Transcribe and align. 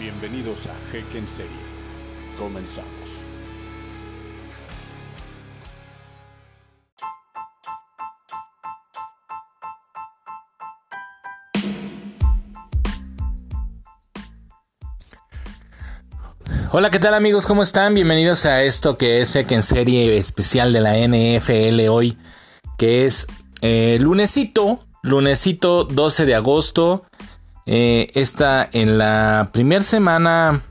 Bienvenidos 0.00 0.68
a 0.68 0.76
Jeque 0.92 1.18
en 1.18 1.26
Serie. 1.26 1.50
Comenzamos. 2.38 3.24
Hola, 16.70 16.90
¿qué 16.92 17.00
tal 17.00 17.14
amigos? 17.14 17.44
¿Cómo 17.44 17.64
están? 17.64 17.92
Bienvenidos 17.94 18.46
a 18.46 18.62
esto 18.62 18.96
que 18.96 19.20
es 19.20 19.32
Jeque 19.32 19.56
en 19.56 19.64
Serie 19.64 20.16
especial 20.16 20.72
de 20.72 20.80
la 20.80 20.94
NFL 20.96 21.88
hoy, 21.88 22.16
que 22.76 23.04
es 23.04 23.26
eh, 23.62 23.98
lunesito, 23.98 24.86
lunesito 25.02 25.82
12 25.82 26.24
de 26.24 26.36
agosto. 26.36 27.07
Eh, 27.70 28.06
está 28.14 28.66
en 28.72 28.96
la 28.96 29.50
primera 29.52 29.84
semana, 29.84 30.64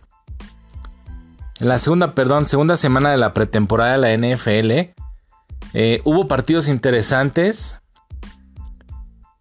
en 1.59 1.67
la 1.67 1.77
segunda, 1.77 2.15
perdón, 2.15 2.47
segunda 2.47 2.75
semana 2.75 3.11
de 3.11 3.17
la 3.17 3.35
pretemporada 3.35 3.91
de 3.91 3.97
la 3.99 4.13
NFL. 4.13 4.95
Eh, 5.73 6.01
hubo 6.05 6.27
partidos 6.27 6.67
interesantes 6.67 7.77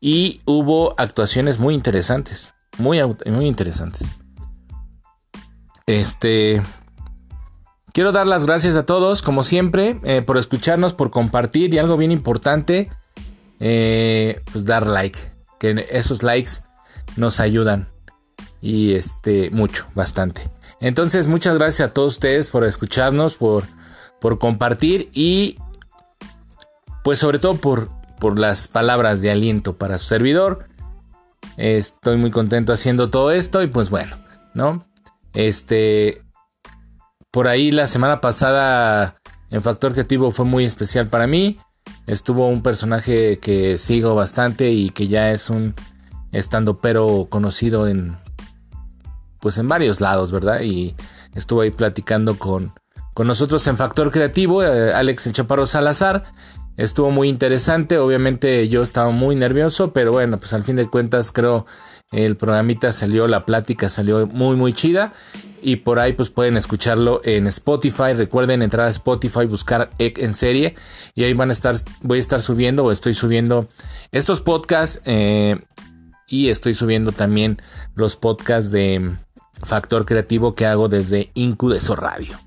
y 0.03 0.43
hubo 0.45 0.95
actuaciones 0.99 1.59
muy 1.59 1.73
interesantes, 1.73 2.53
muy, 2.77 3.01
muy 3.25 3.47
interesantes. 3.47 4.19
Este, 5.87 6.63
quiero 7.95 8.13
dar 8.13 8.27
las 8.27 8.45
gracias 8.45 8.77
a 8.77 8.85
todos, 8.85 9.23
como 9.23 9.43
siempre, 9.43 9.99
eh, 10.05 10.21
por 10.21 10.37
escucharnos, 10.37 10.93
por 10.93 11.11
compartir 11.11 11.73
y 11.73 11.79
algo 11.79 11.97
bien 11.97 12.13
importante, 12.13 12.91
pues 13.59 14.67
dar 14.67 14.87
like, 14.87 15.19
que 15.59 15.87
esos 15.91 16.23
likes 16.23 16.66
nos 17.17 17.41
ayudan. 17.41 17.89
Y 18.61 18.95
este, 18.95 19.51
mucho, 19.51 19.87
bastante. 19.95 20.51
Entonces, 20.81 21.29
muchas 21.29 21.55
gracias 21.55 21.89
a 21.89 21.93
todos 21.93 22.15
ustedes 22.15 22.49
por 22.49 22.65
escucharnos, 22.65 23.35
por, 23.35 23.65
por 24.21 24.39
compartir 24.39 25.11
y 25.13 25.59
pues 27.03 27.19
sobre 27.19 27.39
todo 27.39 27.57
por, 27.57 27.91
por 28.19 28.39
las 28.39 28.69
palabras 28.69 29.23
de 29.23 29.31
aliento 29.31 29.77
para 29.77 29.99
su 29.99 30.07
servidor. 30.07 30.67
Estoy 31.57 32.17
muy 32.17 32.31
contento 32.31 32.73
haciendo 32.73 33.11
todo 33.11 33.31
esto 33.31 33.63
y 33.63 33.69
pues 33.69 33.89
bueno, 33.91 34.17
¿no? 34.55 34.87
Este, 35.33 36.23
por 37.31 37.49
ahí 37.49 37.71
la 37.71 37.87
semana 37.87 38.21
pasada 38.21 39.17
en 39.51 39.63
Factor 39.63 39.93
Creativo 39.93 40.33
fue 40.33 40.45
muy 40.45 40.65
especial 40.65 41.09
para 41.09 41.27
mí. 41.27 41.59
Estuvo 42.07 42.49
un 42.49 42.63
personaje 42.63 43.39
que 43.39 43.79
sigo 43.79 44.15
bastante 44.15 44.71
y 44.71 44.91
que 44.91 45.09
ya 45.09 45.31
es 45.31 45.51
un 45.51 45.75
estando 46.33 46.79
pero 46.79 47.27
conocido 47.31 47.89
en 47.89 48.19
pues 49.41 49.59
en 49.59 49.69
varios 49.69 50.01
lados, 50.01 50.33
¿verdad? 50.33 50.63
Y 50.63 50.97
estuvo 51.35 51.61
ahí 51.61 51.71
platicando 51.71 52.39
con, 52.39 52.73
con 53.15 53.27
nosotros 53.27 53.67
en 53.67 53.77
Factor 53.77 54.11
Creativo, 54.11 54.63
eh, 54.63 54.93
Alex 54.93 55.27
el 55.27 55.33
Chaparro 55.35 55.67
Salazar. 55.67 56.25
Estuvo 56.77 57.11
muy 57.11 57.29
interesante, 57.29 57.97
obviamente 57.99 58.69
yo 58.69 58.83
estaba 58.83 59.11
muy 59.11 59.35
nervioso, 59.35 59.93
pero 59.93 60.13
bueno, 60.13 60.39
pues 60.39 60.53
al 60.53 60.63
fin 60.63 60.77
de 60.77 60.89
cuentas 60.89 61.33
creo 61.33 61.65
el 62.13 62.37
programita 62.37 62.93
salió, 62.93 63.27
la 63.29 63.47
plática 63.47 63.89
salió 63.89 64.27
muy 64.27 64.57
muy 64.57 64.73
chida 64.73 65.13
y 65.63 65.77
por 65.77 65.99
ahí 65.99 66.13
pues 66.13 66.31
pueden 66.31 66.57
escucharlo 66.57 67.21
en 67.25 67.47
Spotify. 67.47 68.13
Recuerden 68.15 68.63
entrar 68.63 68.87
a 68.87 68.91
Spotify, 68.91 69.47
buscar 69.47 69.91
Egg 69.99 70.19
en 70.19 70.35
serie 70.35 70.75
y 71.15 71.25
ahí 71.25 71.33
van 71.33 71.49
a 71.49 71.53
estar, 71.53 71.77
voy 72.03 72.19
a 72.19 72.21
estar 72.21 72.43
subiendo 72.43 72.85
o 72.85 72.93
estoy 72.93 73.15
subiendo 73.15 73.69
estos 74.13 74.41
podcasts 74.41 75.01
eh, 75.07 75.59
y 76.27 76.49
estoy 76.49 76.75
subiendo 76.75 77.13
también 77.13 77.59
los 77.95 78.17
podcasts 78.17 78.71
de 78.71 79.17
Factor 79.63 80.05
Creativo 80.05 80.55
que 80.55 80.67
hago 80.67 80.89
desde 80.89 81.31
Incudeso 81.35 81.97
Radio. 81.97 82.39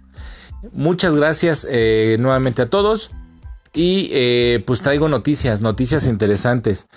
Muchas 0.74 1.16
gracias 1.16 1.66
eh, 1.70 2.18
nuevamente 2.20 2.62
a 2.62 2.70
todos 2.70 3.12
y 3.74 4.10
eh, 4.12 4.64
pues 4.66 4.82
traigo 4.82 5.08
noticias, 5.08 5.62
noticias 5.62 6.06
interesantes 6.06 6.88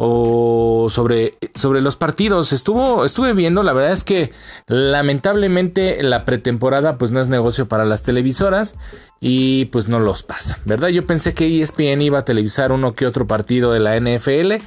o 0.00 0.86
sobre, 0.90 1.36
sobre 1.56 1.80
los 1.80 1.96
partidos. 1.96 2.52
Estuvo, 2.52 3.04
estuve 3.04 3.32
viendo, 3.34 3.64
la 3.64 3.72
verdad 3.72 3.90
es 3.90 4.04
que 4.04 4.30
lamentablemente 4.68 6.00
la 6.04 6.24
pretemporada 6.24 6.96
pues 6.98 7.10
no 7.10 7.20
es 7.20 7.26
negocio 7.26 7.66
para 7.66 7.84
las 7.84 8.04
televisoras 8.04 8.76
y 9.20 9.64
pues 9.66 9.88
no 9.88 9.98
los 9.98 10.22
pasa, 10.22 10.60
¿verdad? 10.64 10.88
Yo 10.88 11.04
pensé 11.04 11.34
que 11.34 11.60
ESPN 11.60 12.00
iba 12.00 12.20
a 12.20 12.24
televisar 12.24 12.70
uno 12.70 12.94
que 12.94 13.06
otro 13.06 13.26
partido 13.26 13.72
de 13.72 13.80
la 13.80 13.98
NFL 13.98 14.62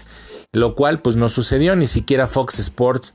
lo 0.52 0.76
cual 0.76 1.02
pues 1.02 1.16
no 1.16 1.30
sucedió, 1.30 1.76
ni 1.76 1.88
siquiera 1.88 2.28
Fox 2.28 2.60
Sports 2.60 3.14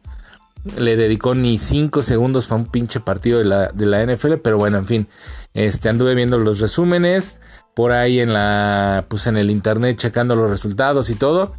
le 0.78 0.96
dedicó 0.96 1.34
ni 1.34 1.58
5 1.58 2.02
segundos 2.02 2.46
para 2.46 2.62
un 2.62 2.66
pinche 2.66 3.00
partido 3.00 3.38
de 3.38 3.44
la, 3.44 3.68
de 3.68 3.86
la, 3.86 4.04
NFL, 4.04 4.34
pero 4.42 4.58
bueno, 4.58 4.78
en 4.78 4.86
fin, 4.86 5.08
este, 5.54 5.88
anduve 5.88 6.14
viendo 6.14 6.38
los 6.38 6.60
resúmenes 6.60 7.38
por 7.74 7.92
ahí 7.92 8.20
en 8.20 8.32
la, 8.32 9.04
pues 9.08 9.26
en 9.26 9.36
el 9.36 9.50
internet 9.50 9.96
checando 9.98 10.34
los 10.34 10.50
resultados 10.50 11.10
y 11.10 11.14
todo. 11.14 11.54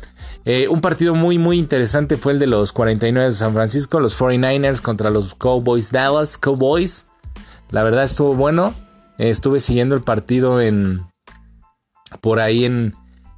Eh, 0.46 0.68
un 0.68 0.82
partido 0.82 1.14
muy, 1.14 1.38
muy 1.38 1.58
interesante 1.60 2.18
fue 2.18 2.34
el 2.34 2.40
de 2.40 2.48
los 2.48 2.74
49 2.74 3.30
de 3.30 3.34
San 3.34 3.54
Francisco, 3.54 4.00
los 4.00 4.18
49ers 4.20 4.82
contra 4.82 5.10
los 5.10 5.36
Cowboys, 5.36 5.92
Dallas 5.92 6.38
Cowboys. 6.38 7.06
La 7.70 7.84
verdad 7.84 8.04
estuvo 8.04 8.34
bueno. 8.34 8.74
estuve 9.20 9.60
siguiendo 9.60 9.94
el 9.94 10.02
partido 10.02 10.60
en, 10.60 11.06
por 12.20 12.40
ahí 12.40 12.66
en, 12.66 12.96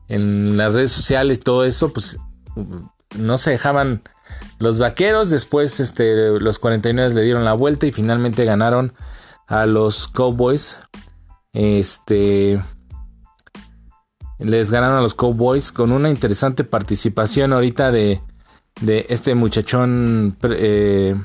en 0.07 0.55
las 0.55 0.73
redes 0.73 0.91
sociales, 0.91 1.41
todo 1.41 1.65
eso, 1.65 1.91
pues 1.91 2.17
no 3.17 3.37
se 3.37 3.51
dejaban 3.51 4.01
los 4.59 4.79
vaqueros. 4.79 5.29
Después 5.29 5.79
este, 5.79 6.39
los 6.39 6.59
49 6.59 7.13
le 7.13 7.21
dieron 7.23 7.45
la 7.45 7.53
vuelta 7.53 7.85
y 7.85 7.91
finalmente 7.91 8.45
ganaron 8.45 8.93
a 9.47 9.65
los 9.65 10.07
Cowboys. 10.07 10.79
Este. 11.53 12.63
Les 14.37 14.71
ganaron 14.71 14.97
a 14.97 15.01
los 15.01 15.15
Cowboys 15.15 15.71
con 15.71 15.91
una 15.91 16.09
interesante 16.09 16.63
participación 16.63 17.51
ahorita 17.51 17.91
de, 17.91 18.21
de 18.79 19.05
este 19.09 19.35
muchachón 19.35 20.37
eh, 20.43 21.15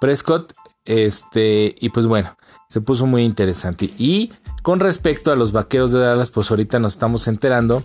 Prescott. 0.00 0.52
Este, 0.86 1.74
y 1.78 1.90
pues 1.90 2.06
bueno, 2.06 2.36
se 2.68 2.80
puso 2.80 3.06
muy 3.06 3.24
interesante. 3.24 3.90
Y 3.98 4.32
con 4.62 4.80
respecto 4.80 5.30
a 5.30 5.36
los 5.36 5.52
vaqueros 5.52 5.92
de 5.92 5.98
Dallas, 5.98 6.30
pues 6.30 6.50
ahorita 6.50 6.78
nos 6.78 6.92
estamos 6.92 7.28
enterando 7.28 7.84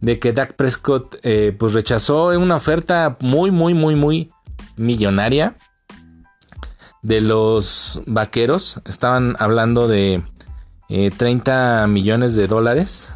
de 0.00 0.18
que 0.18 0.32
Dak 0.32 0.54
Prescott 0.54 1.16
eh, 1.22 1.54
pues 1.58 1.72
rechazó 1.72 2.28
una 2.28 2.56
oferta 2.56 3.16
muy, 3.20 3.50
muy, 3.50 3.74
muy, 3.74 3.94
muy 3.94 4.30
millonaria 4.76 5.56
de 7.02 7.20
los 7.20 8.02
vaqueros. 8.06 8.80
Estaban 8.84 9.36
hablando 9.38 9.88
de 9.88 10.22
30 10.88 11.84
eh, 11.84 11.86
millones 11.88 12.34
de 12.34 12.46
dólares 12.46 13.12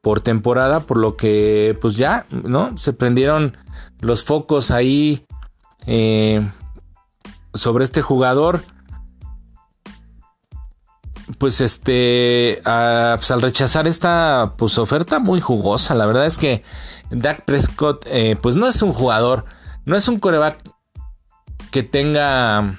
por 0.00 0.20
temporada, 0.20 0.80
por 0.80 0.98
lo 0.98 1.16
que 1.16 1.76
pues 1.80 1.96
ya, 1.96 2.26
¿no? 2.30 2.76
Se 2.78 2.92
prendieron 2.92 3.56
los 4.00 4.22
focos 4.22 4.70
ahí 4.70 5.26
eh, 5.86 6.48
sobre 7.54 7.84
este 7.84 8.02
jugador 8.02 8.62
pues 11.38 11.60
este, 11.60 12.60
pues, 12.62 13.30
al 13.30 13.42
rechazar 13.42 13.86
esta 13.86 14.54
pues, 14.56 14.78
oferta 14.78 15.18
muy 15.18 15.40
jugosa, 15.40 15.94
la 15.94 16.06
verdad 16.06 16.26
es 16.26 16.38
que 16.38 16.62
Dak 17.10 17.44
Prescott, 17.44 18.04
eh, 18.06 18.36
pues 18.40 18.56
no 18.56 18.68
es 18.68 18.80
un 18.82 18.92
jugador, 18.92 19.44
no 19.84 19.96
es 19.96 20.08
un 20.08 20.18
coreback 20.18 20.58
que 21.70 21.82
tenga 21.82 22.78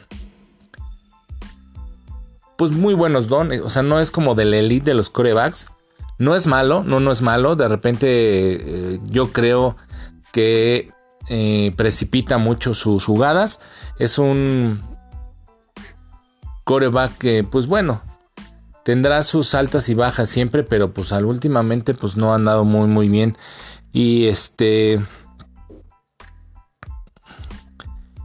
pues 2.58 2.72
muy 2.72 2.96
buenos 2.96 3.28
dones, 3.28 3.62
o 3.62 3.70
sea, 3.70 3.84
no 3.84 4.00
es 4.00 4.12
como 4.12 4.34
del 4.34 4.54
elite 4.54 4.92
de 4.92 4.96
los 4.96 5.10
corebacks, 5.10 5.70
no 6.18 6.36
es 6.36 6.48
malo, 6.48 6.84
no, 6.84 7.00
no 7.00 7.12
es 7.12 7.22
malo, 7.22 7.56
de 7.56 7.68
repente 7.68 8.08
eh, 8.10 9.00
yo 9.06 9.32
creo 9.32 9.76
que 10.32 10.92
eh, 11.30 11.74
precipita 11.76 12.40
mucho 12.40 12.74
sus 12.74 13.06
jugadas, 13.06 13.60
es 14.00 14.18
un 14.18 14.82
coreback 16.64 17.18
que 17.18 17.44
pues 17.44 17.68
bueno, 17.68 18.02
tendrá 18.88 19.22
sus 19.24 19.54
altas 19.54 19.90
y 19.90 19.96
bajas 19.96 20.30
siempre, 20.30 20.64
pero 20.64 20.94
pues 20.94 21.12
al 21.12 21.26
últimamente 21.26 21.94
pues 21.94 22.16
no 22.16 22.32
ha 22.32 22.36
andado 22.36 22.64
muy 22.64 22.88
muy 22.88 23.10
bien. 23.10 23.36
Y 23.92 24.28
este 24.28 25.06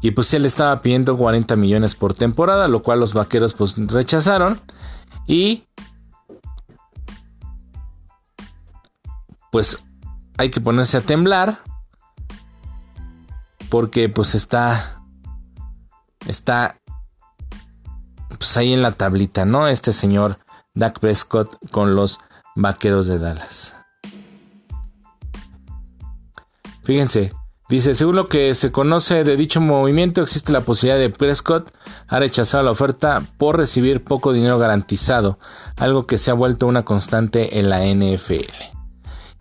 y 0.01 0.13
pues 0.13 0.33
él 0.35 0.47
estaba 0.47 0.81
pidiendo 0.81 1.17
40 1.17 1.57
millones 1.57 1.97
por 1.97 2.15
temporada, 2.15 2.69
lo 2.69 2.81
cual 2.81 3.01
los 3.01 3.13
vaqueros 3.13 3.55
pues 3.55 3.75
rechazaron 3.89 4.61
y 5.27 5.65
pues 9.51 9.83
hay 10.39 10.51
que 10.51 10.61
ponerse 10.61 10.99
a 10.99 11.01
temblar 11.01 11.59
porque 13.69 14.09
pues 14.09 14.37
está 14.37 15.03
está 16.29 16.79
pues 18.29 18.57
ahí 18.57 18.73
en 18.73 18.83
la 18.83 18.93
tablita, 18.93 19.45
¿no? 19.45 19.67
Este 19.67 19.93
señor 19.93 20.39
Dak 20.75 20.99
Prescott 21.01 21.59
con 21.71 21.95
los 21.95 22.21
Vaqueros 22.55 23.07
de 23.07 23.19
Dallas. 23.19 23.75
Fíjense, 26.85 27.33
Dice, 27.73 27.95
según 27.95 28.17
lo 28.17 28.29
que 28.29 28.55
se 28.55 28.71
conoce 28.71 29.25
de 29.25 29.35
dicho 29.35 29.59
movimiento, 29.59 30.21
existe 30.21 30.53
la 30.53 30.61
posibilidad 30.61 31.01
de 31.01 31.09
Prescott 31.09 31.73
ha 32.07 32.19
rechazado 32.19 32.63
la 32.65 32.71
oferta 32.71 33.23
por 33.39 33.57
recibir 33.57 34.05
poco 34.05 34.35
dinero 34.35 34.59
garantizado, 34.59 35.39
algo 35.79 36.07
que 36.07 36.19
se 36.19 36.31
ha 36.31 36.35
vuelto 36.35 36.67
una 36.67 36.85
constante 36.85 37.59
en 37.59 37.71
la 37.71 37.87
NFL. 37.87 38.53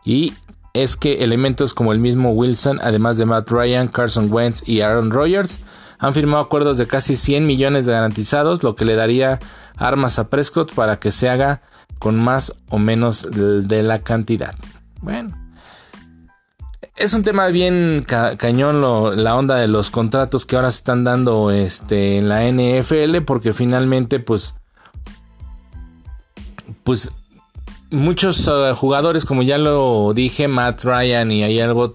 Y 0.05 0.33
es 0.73 0.95
que 0.95 1.25
elementos 1.25 1.73
como 1.73 1.91
el 1.91 1.99
mismo 1.99 2.31
Wilson, 2.31 2.79
además 2.81 3.17
de 3.17 3.25
Matt 3.25 3.51
Ryan, 3.51 3.89
Carson 3.89 4.31
Wentz 4.31 4.63
y 4.65 4.79
Aaron 4.79 5.11
Rodgers, 5.11 5.59
han 6.01 6.15
firmado 6.15 6.43
acuerdos 6.43 6.77
de 6.77 6.87
casi 6.87 7.15
100 7.15 7.45
millones 7.45 7.85
de 7.85 7.91
garantizados, 7.93 8.63
lo 8.63 8.75
que 8.75 8.85
le 8.85 8.95
daría 8.95 9.39
armas 9.77 10.17
a 10.17 10.29
Prescott 10.29 10.73
para 10.73 10.99
que 10.99 11.11
se 11.11 11.29
haga 11.29 11.61
con 11.99 12.21
más 12.21 12.55
o 12.69 12.79
menos 12.79 13.27
de 13.31 13.83
la 13.83 13.99
cantidad. 13.99 14.55
Bueno, 14.99 15.37
es 16.97 17.13
un 17.13 17.21
tema 17.21 17.47
bien 17.47 18.03
cañón 18.07 18.81
la 19.23 19.35
onda 19.35 19.57
de 19.57 19.67
los 19.67 19.91
contratos 19.91 20.47
que 20.47 20.55
ahora 20.55 20.71
se 20.71 20.77
están 20.77 21.03
dando 21.03 21.51
este, 21.51 22.17
en 22.17 22.29
la 22.29 22.45
NFL 22.45 23.21
porque 23.23 23.53
finalmente 23.53 24.19
pues 24.19 24.55
pues 26.83 27.11
muchos 27.91 28.47
uh, 28.47 28.73
jugadores 28.75 29.23
como 29.23 29.43
ya 29.43 29.59
lo 29.59 30.13
dije 30.15 30.47
Matt 30.47 30.83
Ryan 30.83 31.31
y 31.31 31.43
hay 31.43 31.59
algunos 31.59 31.89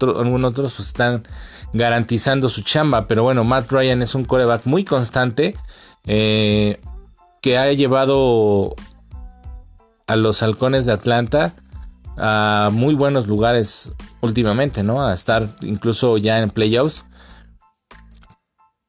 otros 0.51 0.73
pues 0.73 0.87
están 0.87 1.27
garantizando 1.77 2.49
su 2.49 2.61
chamba 2.61 3.07
pero 3.07 3.23
bueno 3.23 3.43
Matt 3.43 3.71
Ryan 3.71 4.01
es 4.01 4.15
un 4.15 4.23
coreback 4.23 4.65
muy 4.65 4.83
constante 4.83 5.55
eh, 6.05 6.79
que 7.41 7.57
ha 7.57 7.71
llevado 7.73 8.75
a 10.07 10.15
los 10.15 10.41
halcones 10.41 10.85
de 10.85 10.93
Atlanta 10.93 11.53
a 12.17 12.69
muy 12.73 12.95
buenos 12.95 13.27
lugares 13.27 13.91
últimamente, 14.21 14.83
¿no? 14.83 15.05
A 15.05 15.13
estar 15.13 15.47
incluso 15.61 16.17
ya 16.17 16.39
en 16.39 16.49
playoffs. 16.49 17.05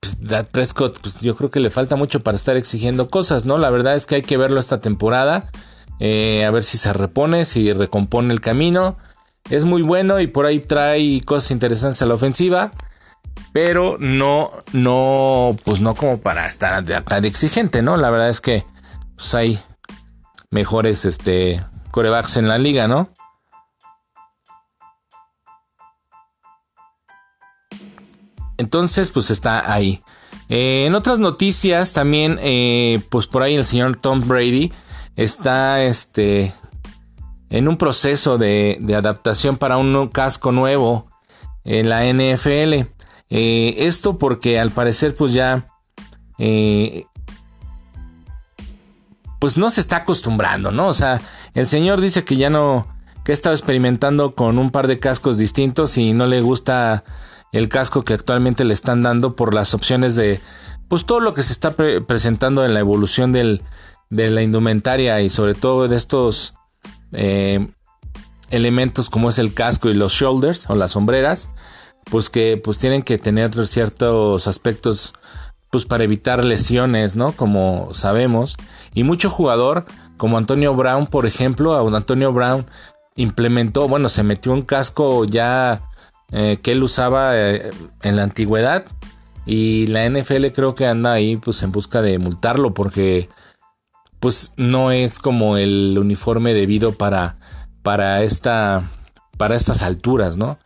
Pues, 0.00 0.16
Prescott, 0.50 0.98
pues 1.00 1.20
yo 1.20 1.36
creo 1.36 1.50
que 1.50 1.60
le 1.60 1.70
falta 1.70 1.96
mucho 1.96 2.20
para 2.20 2.36
estar 2.36 2.56
exigiendo 2.56 3.10
cosas, 3.10 3.44
¿no? 3.44 3.58
La 3.58 3.70
verdad 3.70 3.96
es 3.96 4.06
que 4.06 4.14
hay 4.14 4.22
que 4.22 4.36
verlo 4.36 4.60
esta 4.60 4.80
temporada. 4.80 5.50
Eh, 6.00 6.44
a 6.46 6.50
ver 6.50 6.62
si 6.64 6.78
se 6.78 6.92
repone, 6.92 7.44
si 7.44 7.72
recompone 7.72 8.32
el 8.32 8.40
camino. 8.40 8.96
Es 9.50 9.64
muy 9.64 9.82
bueno 9.82 10.20
y 10.20 10.26
por 10.26 10.46
ahí 10.46 10.60
trae 10.60 11.20
cosas 11.22 11.50
interesantes 11.50 12.02
a 12.02 12.06
la 12.06 12.14
ofensiva. 12.14 12.72
Pero 13.52 13.96
no, 13.98 14.50
no, 14.72 15.56
pues 15.64 15.80
no 15.80 15.94
como 15.94 16.20
para 16.20 16.46
estar 16.46 16.84
de 16.84 16.94
acá 16.94 17.20
de 17.20 17.28
exigente, 17.28 17.82
¿no? 17.82 17.96
La 17.96 18.10
verdad 18.10 18.28
es 18.28 18.40
que 18.40 18.64
pues 19.16 19.34
hay 19.34 19.58
mejores 20.50 21.04
este, 21.04 21.64
corebacks 21.90 22.36
en 22.36 22.48
la 22.48 22.58
liga, 22.58 22.88
¿no? 22.88 23.10
Entonces, 28.58 29.10
pues 29.10 29.30
está 29.30 29.72
ahí. 29.72 30.02
Eh, 30.48 30.84
en 30.86 30.94
otras 30.94 31.18
noticias, 31.18 31.92
también, 31.92 32.38
eh, 32.40 33.00
pues 33.08 33.26
por 33.26 33.42
ahí 33.42 33.54
el 33.54 33.64
señor 33.64 33.96
Tom 33.96 34.26
Brady 34.26 34.72
está 35.16 35.82
este, 35.84 36.52
en 37.50 37.68
un 37.68 37.76
proceso 37.76 38.38
de, 38.38 38.78
adaptación 38.96 39.56
para 39.56 39.76
un 39.76 40.08
casco 40.08 40.52
nuevo 40.52 41.10
en 41.64 41.88
la 41.88 42.04
NFL. 42.04 42.88
Eh, 43.30 43.74
esto 43.78 44.18
porque 44.18 44.58
al 44.58 44.70
parecer, 44.70 45.14
pues 45.14 45.32
ya, 45.32 45.66
pues 49.38 49.56
no 49.56 49.70
se 49.70 49.80
está 49.80 49.98
acostumbrando, 49.98 50.70
¿no? 50.72 50.88
O 50.88 50.94
sea, 50.94 51.20
el 51.54 51.66
señor 51.66 52.00
dice 52.00 52.24
que 52.24 52.36
ya 52.36 52.50
no, 52.50 52.86
que 53.24 53.32
ha 53.32 53.34
estado 53.34 53.54
experimentando 53.54 54.34
con 54.34 54.58
un 54.58 54.70
par 54.70 54.86
de 54.86 54.98
cascos 54.98 55.38
distintos 55.38 55.98
y 55.98 56.12
no 56.12 56.26
le 56.26 56.40
gusta 56.40 57.04
el 57.52 57.68
casco 57.68 58.02
que 58.02 58.14
actualmente 58.14 58.64
le 58.64 58.74
están 58.74 59.02
dando 59.02 59.36
por 59.36 59.54
las 59.54 59.74
opciones 59.74 60.16
de 60.16 60.40
pues 60.88 61.04
todo 61.04 61.20
lo 61.20 61.34
que 61.34 61.42
se 61.42 61.52
está 61.52 61.74
presentando 61.74 62.64
en 62.64 62.74
la 62.74 62.80
evolución 62.80 63.32
del, 63.32 63.62
de 64.10 64.30
la 64.30 64.42
indumentaria 64.42 65.20
y 65.20 65.28
sobre 65.28 65.54
todo 65.54 65.88
de 65.88 65.96
estos 65.96 66.54
eh, 67.12 67.68
elementos 68.50 69.10
como 69.10 69.28
es 69.28 69.38
el 69.38 69.54
casco 69.54 69.88
y 69.88 69.94
los 69.94 70.12
shoulders 70.12 70.68
o 70.70 70.74
las 70.74 70.92
sombreras 70.92 71.50
pues 72.04 72.30
que 72.30 72.56
pues 72.56 72.78
tienen 72.78 73.02
que 73.02 73.18
tener 73.18 73.66
ciertos 73.66 74.46
aspectos 74.46 75.12
pues 75.70 75.84
para 75.84 76.04
evitar 76.04 76.44
lesiones 76.44 77.16
no 77.16 77.32
como 77.32 77.90
sabemos 77.92 78.56
y 78.94 79.04
mucho 79.04 79.28
jugador 79.28 79.84
como 80.16 80.38
Antonio 80.38 80.74
Brown 80.74 81.06
por 81.06 81.26
ejemplo 81.26 81.94
Antonio 81.94 82.32
Brown 82.32 82.64
implementó 83.16 83.88
bueno 83.88 84.08
se 84.08 84.22
metió 84.22 84.52
un 84.52 84.62
casco 84.62 85.24
ya 85.24 85.82
eh, 86.30 86.58
que 86.62 86.72
él 86.72 86.82
usaba 86.82 87.30
eh, 87.34 87.70
en 88.02 88.16
la 88.16 88.22
antigüedad. 88.22 88.84
Y 89.46 89.86
la 89.86 90.08
NFL 90.08 90.48
creo 90.54 90.74
que 90.74 90.86
anda 90.86 91.12
ahí 91.12 91.36
pues 91.38 91.62
en 91.62 91.72
busca 91.72 92.02
de 92.02 92.18
multarlo 92.18 92.74
porque 92.74 93.30
pues 94.20 94.52
no 94.56 94.90
es 94.90 95.18
como 95.18 95.56
el 95.56 95.96
uniforme 95.98 96.54
debido 96.54 96.92
para, 96.92 97.36
para, 97.82 98.22
esta, 98.22 98.90
para 99.36 99.56
estas 99.56 99.82
alturas, 99.82 100.36
¿no? 100.36 100.58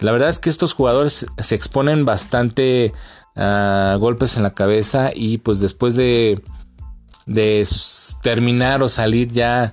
La 0.00 0.12
verdad 0.12 0.28
es 0.28 0.38
que 0.38 0.50
estos 0.50 0.74
jugadores 0.74 1.26
se 1.38 1.54
exponen 1.54 2.04
bastante 2.04 2.92
a 3.36 3.96
golpes 3.98 4.36
en 4.36 4.42
la 4.42 4.50
cabeza 4.50 5.10
y 5.14 5.38
pues 5.38 5.60
después 5.60 5.94
de, 5.96 6.42
de 7.26 7.66
terminar 8.22 8.82
o 8.82 8.88
salir 8.88 9.30
ya, 9.32 9.72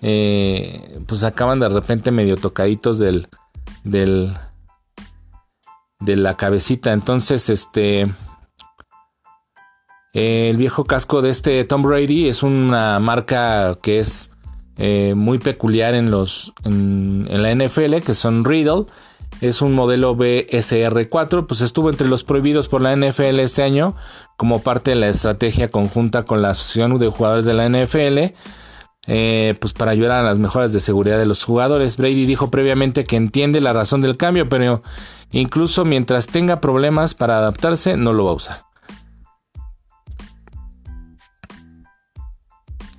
eh, 0.00 1.00
pues 1.06 1.24
acaban 1.24 1.60
de 1.60 1.68
repente 1.68 2.10
medio 2.10 2.36
tocaditos 2.36 2.98
del, 2.98 3.28
del, 3.82 4.34
de 6.00 6.16
la 6.16 6.36
cabecita. 6.36 6.92
Entonces, 6.92 7.48
este. 7.48 8.12
El 10.14 10.56
viejo 10.56 10.84
casco 10.84 11.22
de 11.22 11.30
este 11.30 11.64
Tom 11.64 11.82
Brady 11.82 12.28
es 12.28 12.42
una 12.42 12.98
marca 13.00 13.76
que 13.82 13.98
es 13.98 14.30
eh, 14.78 15.14
muy 15.16 15.38
peculiar 15.38 15.94
en 15.94 16.10
los 16.10 16.52
en, 16.64 17.26
la 17.28 17.54
NFL, 17.54 17.96
que 17.96 18.14
son 18.14 18.44
Riddle. 18.44 18.86
Es 19.40 19.60
un 19.60 19.72
modelo 19.72 20.16
BSR4, 20.16 21.46
pues 21.46 21.60
estuvo 21.60 21.90
entre 21.90 22.06
los 22.08 22.24
prohibidos 22.24 22.68
por 22.68 22.80
la 22.80 22.94
NFL 22.94 23.40
este 23.40 23.62
año 23.62 23.96
como 24.36 24.62
parte 24.62 24.92
de 24.92 24.96
la 24.96 25.08
estrategia 25.08 25.68
conjunta 25.68 26.22
con 26.22 26.40
la 26.40 26.50
Asociación 26.50 26.98
de 26.98 27.08
Jugadores 27.08 27.44
de 27.44 27.54
la 27.54 27.68
NFL. 27.68 28.34
Eh, 29.06 29.54
pues 29.60 29.74
para 29.74 29.90
ayudar 29.90 30.12
a 30.12 30.22
las 30.22 30.38
mejoras 30.38 30.72
de 30.72 30.80
seguridad 30.80 31.18
de 31.18 31.26
los 31.26 31.44
jugadores. 31.44 31.98
Brady 31.98 32.24
dijo 32.24 32.50
previamente 32.50 33.04
que 33.04 33.16
entiende 33.16 33.60
la 33.60 33.74
razón 33.74 34.00
del 34.00 34.16
cambio, 34.16 34.48
pero 34.48 34.82
Incluso 35.34 35.84
mientras 35.84 36.28
tenga 36.28 36.60
problemas 36.60 37.14
para 37.14 37.38
adaptarse, 37.38 37.96
no 37.96 38.12
lo 38.12 38.24
va 38.24 38.30
a 38.30 38.34
usar. 38.34 38.73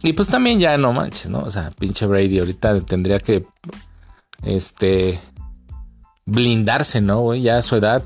Y 0.05 0.13
pues 0.13 0.29
también 0.29 0.59
ya 0.59 0.77
no 0.77 0.93
manches, 0.93 1.29
¿no? 1.29 1.39
O 1.39 1.50
sea, 1.50 1.71
pinche 1.79 2.05
Brady 2.05 2.38
ahorita 2.38 2.79
tendría 2.81 3.19
que 3.19 3.43
este 4.43 5.19
blindarse, 6.27 7.01
¿no? 7.01 7.33
Ya 7.33 7.57
a 7.57 7.62
su 7.63 7.75
edad 7.75 8.03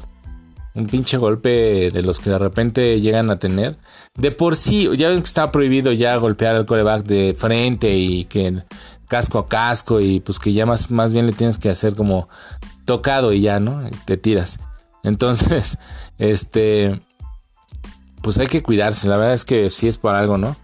un 0.75 0.87
pinche 0.87 1.17
golpe 1.17 1.89
de 1.91 2.01
los 2.01 2.21
que 2.21 2.29
de 2.29 2.37
repente 2.37 3.01
llegan 3.01 3.29
a 3.29 3.35
tener. 3.35 3.77
De 4.15 4.31
por 4.31 4.55
sí, 4.55 4.89
ya 4.95 5.09
ven 5.09 5.19
que 5.19 5.27
está 5.27 5.51
prohibido 5.51 5.91
ya 5.91 6.15
golpear 6.15 6.55
al 6.55 6.65
coreback 6.65 7.03
de 7.03 7.35
frente 7.37 7.93
y 7.97 8.23
que 8.23 8.63
casco 9.09 9.39
a 9.39 9.47
casco 9.47 9.99
y 9.99 10.21
pues 10.21 10.39
que 10.39 10.53
ya 10.53 10.65
más, 10.65 10.89
más 10.91 11.11
bien 11.11 11.25
le 11.25 11.33
tienes 11.33 11.57
que 11.57 11.69
hacer 11.69 11.95
como 11.95 12.29
tocado 12.85 13.33
y 13.33 13.41
ya, 13.41 13.59
¿no? 13.59 13.81
Te 14.05 14.15
tiras. 14.15 14.59
Entonces, 15.03 15.79
este, 16.17 17.01
pues 18.21 18.39
hay 18.39 18.47
que 18.47 18.63
cuidarse. 18.63 19.09
La 19.09 19.17
verdad 19.17 19.33
es 19.33 19.43
que 19.43 19.69
sí 19.69 19.89
es 19.89 19.97
por 19.97 20.15
algo, 20.15 20.37
¿no? 20.37 20.55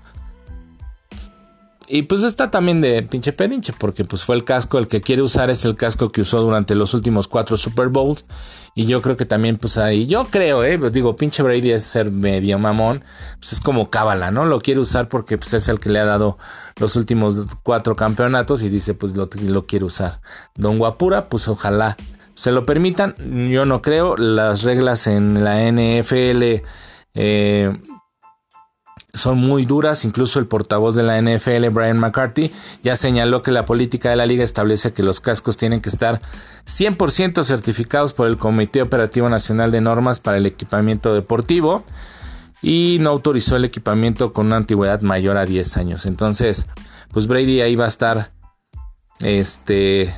Y 1.88 2.04
pues 2.04 2.24
está 2.24 2.50
también 2.50 2.82
de 2.82 3.04
pinche 3.04 3.32
pedinche, 3.32 3.74
porque 3.78 4.06
pues 4.06 4.24
fue 4.24 4.36
el 4.36 4.44
casco, 4.44 4.80
el 4.80 4.88
que 4.88 5.02
quiere 5.02 5.22
usar 5.22 5.50
es 5.50 5.66
el 5.66 5.76
casco 5.76 6.12
que 6.12 6.22
usó 6.22 6.42
durante 6.42 6.74
los 6.74 6.94
últimos 6.94 7.28
cuatro 7.28 7.58
Super 7.58 7.90
Bowls. 7.90 8.26
Y 8.74 8.88
yo 8.88 9.02
creo 9.02 9.16
que 9.16 9.26
también 9.26 9.58
pues 9.58 9.78
ahí, 9.78 10.06
yo 10.06 10.26
creo, 10.26 10.64
eh, 10.64 10.78
pues 10.78 10.92
digo, 10.92 11.16
pinche 11.16 11.44
Brady 11.44 11.72
es 11.72 11.84
ser 11.84 12.12
medio 12.12 12.60
mamón, 12.60 13.04
pues 13.40 13.54
es 13.54 13.62
como 13.62 13.90
cábala, 13.90 14.32
¿no? 14.32 14.46
Lo 14.46 14.60
quiere 14.60 14.80
usar 14.80 15.08
porque 15.08 15.38
pues 15.38 15.54
es 15.54 15.68
el 15.70 15.80
que 15.80 15.90
le 15.90 16.00
ha 16.00 16.06
dado 16.06 16.38
los 16.78 16.96
últimos 16.96 17.38
cuatro 17.64 17.96
campeonatos 17.96 18.64
y 18.64 18.70
dice 18.70 18.94
pues 18.94 19.16
lo, 19.16 19.30
lo 19.48 19.66
quiere 19.66 19.86
usar. 19.86 20.22
Don 20.56 20.78
Guapura, 20.78 21.30
pues 21.30 21.48
ojalá 21.48 21.96
se 22.34 22.52
lo 22.52 22.66
permitan. 22.66 23.16
Yo 23.50 23.66
no 23.66 23.82
creo. 23.82 24.16
Las 24.18 24.64
reglas 24.64 25.08
en 25.08 25.44
la 25.44 25.72
NFL 25.72 26.64
eh, 27.16 27.78
son 29.16 29.40
muy 29.40 29.66
duras. 29.66 30.06
Incluso 30.06 30.40
el 30.40 30.46
portavoz 30.46 30.96
de 30.96 31.04
la 31.04 31.20
NFL, 31.20 31.70
Brian 31.70 31.98
McCarthy, 31.98 32.52
ya 32.84 32.96
señaló 32.96 33.42
que 33.42 33.52
la 33.52 33.66
política 33.66 34.10
de 34.10 34.16
la 34.16 34.26
liga 34.26 34.44
establece 34.44 34.94
que 34.94 35.04
los 35.04 35.22
cascos 35.22 35.58
tienen 35.58 35.82
que 35.82 35.90
estar 35.90 36.22
100% 36.68 37.44
certificados 37.44 38.14
por 38.14 38.28
el 38.28 38.38
Comité 38.38 38.82
Operativo 38.82 39.30
Nacional 39.30 39.72
de 39.72 39.82
Normas 39.82 40.20
para 40.20 40.38
el 40.38 40.46
Equipamiento 40.46 41.14
Deportivo 41.14 41.84
y 42.62 42.98
no 43.02 43.10
autorizó 43.10 43.56
el 43.56 43.66
equipamiento 43.66 44.34
con 44.34 44.48
una 44.48 44.58
antigüedad 44.58 45.02
mayor 45.02 45.38
a 45.38 45.46
10 45.46 45.78
años. 45.78 46.06
Entonces, 46.06 46.68
pues 47.12 47.28
Brady 47.28 47.62
ahí 47.62 47.76
va 47.76 47.86
a 47.86 47.90
estar 47.90 48.32
este 49.20 50.14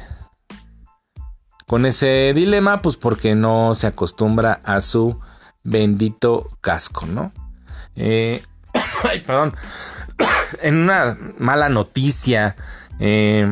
con 1.67 1.85
ese 1.85 2.31
dilema, 2.33 2.81
pues 2.81 2.95
porque 2.95 3.35
no 3.35 3.73
se 3.75 3.87
acostumbra 3.87 4.61
a 4.63 4.79
su 4.79 5.19
bendito 5.63 6.49
casco, 6.61 7.05
¿no? 7.05 7.33
Eh, 7.97 8.41
ay, 9.03 9.21
perdón. 9.21 9.53
en 10.61 10.77
una 10.77 11.17
mala 11.37 11.69
noticia, 11.69 12.55
eh, 12.99 13.51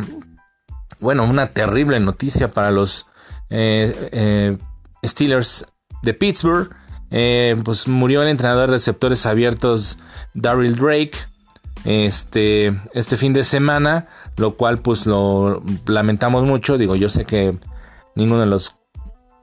bueno, 1.00 1.24
una 1.24 1.48
terrible 1.48 2.00
noticia 2.00 2.48
para 2.48 2.72
los 2.72 3.08
eh, 3.50 4.58
Steelers 5.04 5.68
de 6.02 6.14
Pittsburgh. 6.14 6.70
pues 7.64 7.88
murió 7.88 8.22
el 8.24 8.30
entrenador 8.30 8.70
de 8.70 8.76
receptores 8.76 9.26
abiertos 9.26 10.00
Daryl 10.34 10.76
Drake 10.76 11.18
este, 11.86 12.80
este 12.94 13.16
fin 13.16 13.34
de 13.34 13.44
semana, 13.44 14.08
lo 14.38 14.56
cual 14.56 14.80
pues 14.80 15.06
lo 15.06 15.64
lamentamos 15.86 16.44
mucho. 16.44 16.78
Digo, 16.78 16.96
yo 16.96 17.10
sé 17.10 17.26
que 17.26 17.58
ninguno 18.16 18.42
de 18.42 18.48
los 18.48 18.76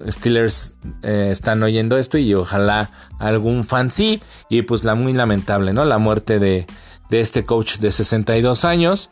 Steelers 0.09 0.77
eh, 1.03 1.29
están 1.31 1.63
oyendo 1.63 1.99
esto 1.99 2.19
y 2.19 2.35
ojalá 2.35 2.91
algún 3.19 3.65
fan 3.65 3.91
sí. 3.91 4.21
Y 4.49 4.63
pues 4.63 4.85
la 4.85 4.95
muy 4.95 5.13
lamentable, 5.13 5.73
¿no? 5.73 5.85
La 5.85 5.99
muerte 5.99 6.39
de, 6.39 6.67
de 7.11 7.21
este 7.21 7.45
coach 7.45 7.79
de 7.79 7.93
62 7.93 8.65
años. 8.65 9.11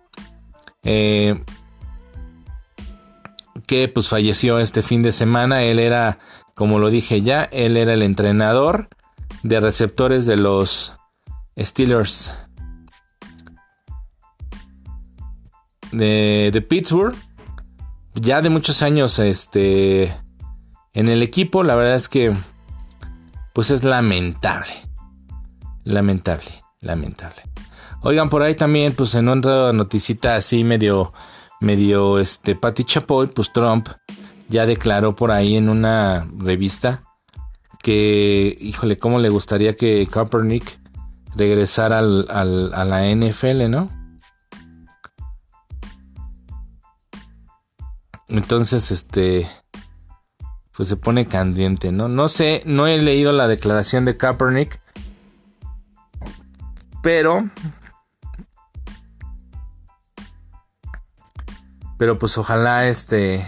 Eh, 0.82 1.42
que 3.66 3.87
pues 3.88 4.09
falleció 4.09 4.59
este 4.59 4.82
fin 4.82 5.02
de 5.02 5.12
semana. 5.12 5.62
Él 5.62 5.78
era, 5.78 6.18
como 6.54 6.78
lo 6.78 6.90
dije 6.90 7.23
ya, 7.23 7.44
él 7.44 7.76
era 7.76 7.92
el 7.92 8.02
entrenador 8.02 8.88
de 9.42 9.61
receptores 9.61 10.26
de 10.26 10.37
los 10.37 10.97
Steelers 11.59 12.35
de, 15.92 16.50
de 16.52 16.62
Pittsburgh. 16.62 17.14
Ya 18.14 18.42
de 18.42 18.50
muchos 18.50 18.82
años 18.82 19.18
este, 19.20 20.12
en 20.94 21.09
el 21.09 21.23
equipo, 21.23 21.62
la 21.62 21.75
verdad 21.75 21.94
es 21.94 22.09
que 22.09 22.35
pues 23.52 23.70
es 23.70 23.85
lamentable. 23.85 24.73
Lamentable, 25.85 26.50
lamentable. 26.80 27.42
Oigan, 28.02 28.28
por 28.28 28.42
ahí 28.42 28.54
también, 28.54 28.94
pues 28.94 29.14
en 29.14 29.28
otra 29.28 29.73
noticita 29.73 30.37
así 30.37 30.64
medio, 30.64 31.12
medio, 31.61 32.18
este, 32.18 32.54
Patty 32.54 32.85
Chapoy, 32.85 33.26
pues 33.28 33.52
Trump 33.52 33.88
ya 34.49 34.66
declaró 34.66 35.14
por 35.14 35.30
ahí 35.30 35.56
en 35.56 35.68
una 35.68 36.26
revista 36.38 37.04
que, 37.82 38.56
híjole, 38.61 38.99
cómo 38.99 39.18
le 39.18 39.28
gustaría 39.28 39.76
que 39.76 40.06
Kaepernick 40.11 40.80
regresara 41.37 41.99
al, 41.99 42.26
a 42.28 42.85
la 42.85 43.14
NFL, 43.14 43.70
¿no? 43.70 43.88
Entonces, 48.28 48.90
este, 48.90 49.49
pues 50.81 50.89
se 50.89 50.97
pone 50.97 51.27
candente, 51.27 51.93
¿no? 51.93 52.09
No 52.09 52.27
sé, 52.29 52.63
no 52.65 52.87
he 52.87 52.99
leído 52.99 53.33
la 53.33 53.49
declaración 53.49 54.07
de 54.07 54.17
Kaepernick, 54.17 54.81
pero, 57.03 57.51
pero 61.99 62.19
pues 62.19 62.39
ojalá 62.39 62.89
este 62.89 63.47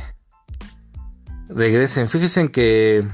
regresen. 1.48 2.10
Fíjense 2.10 2.52
que 2.52 3.08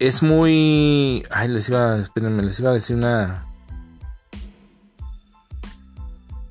es 0.00 0.24
muy, 0.24 1.22
ay, 1.30 1.46
les 1.46 1.68
iba, 1.68 1.98
espérenme, 1.98 2.42
les 2.42 2.58
iba 2.58 2.70
a 2.70 2.74
decir 2.74 2.96
una 2.96 3.46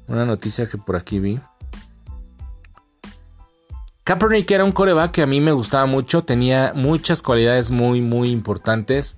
Una 0.10 0.26
noticia 0.26 0.68
que 0.68 0.78
por 0.78 0.96
aquí 0.96 1.20
vi. 1.20 1.40
Kaepernick 4.10 4.50
era 4.50 4.64
un 4.64 4.72
coreback 4.72 5.12
que 5.12 5.22
a 5.22 5.28
mí 5.28 5.40
me 5.40 5.52
gustaba 5.52 5.86
mucho. 5.86 6.24
Tenía 6.24 6.72
muchas 6.74 7.22
cualidades 7.22 7.70
muy, 7.70 8.02
muy 8.02 8.32
importantes. 8.32 9.18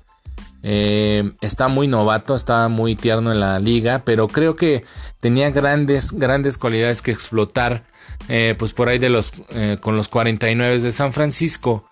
Eh, 0.64 1.32
está 1.40 1.70
muy 1.70 1.88
novato, 1.88 2.36
estaba 2.36 2.68
muy 2.68 2.98
tierno 2.98 3.32
en 3.32 3.40
la 3.40 3.58
liga, 3.60 4.02
pero 4.04 4.28
creo 4.28 4.58
que 4.58 4.84
tenía 5.22 5.50
grandes, 5.50 6.12
grandes 6.12 6.58
cualidades 6.58 7.02
que 7.02 7.12
explotar. 7.12 7.86
Eh, 8.28 8.54
pues 8.60 8.74
por 8.74 8.90
ahí 8.90 9.00
de 9.00 9.08
los 9.08 9.32
eh, 9.52 9.78
con 9.80 9.96
los 9.96 10.10
49 10.10 10.82
de 10.82 10.92
San 10.92 11.14
Francisco. 11.14 11.90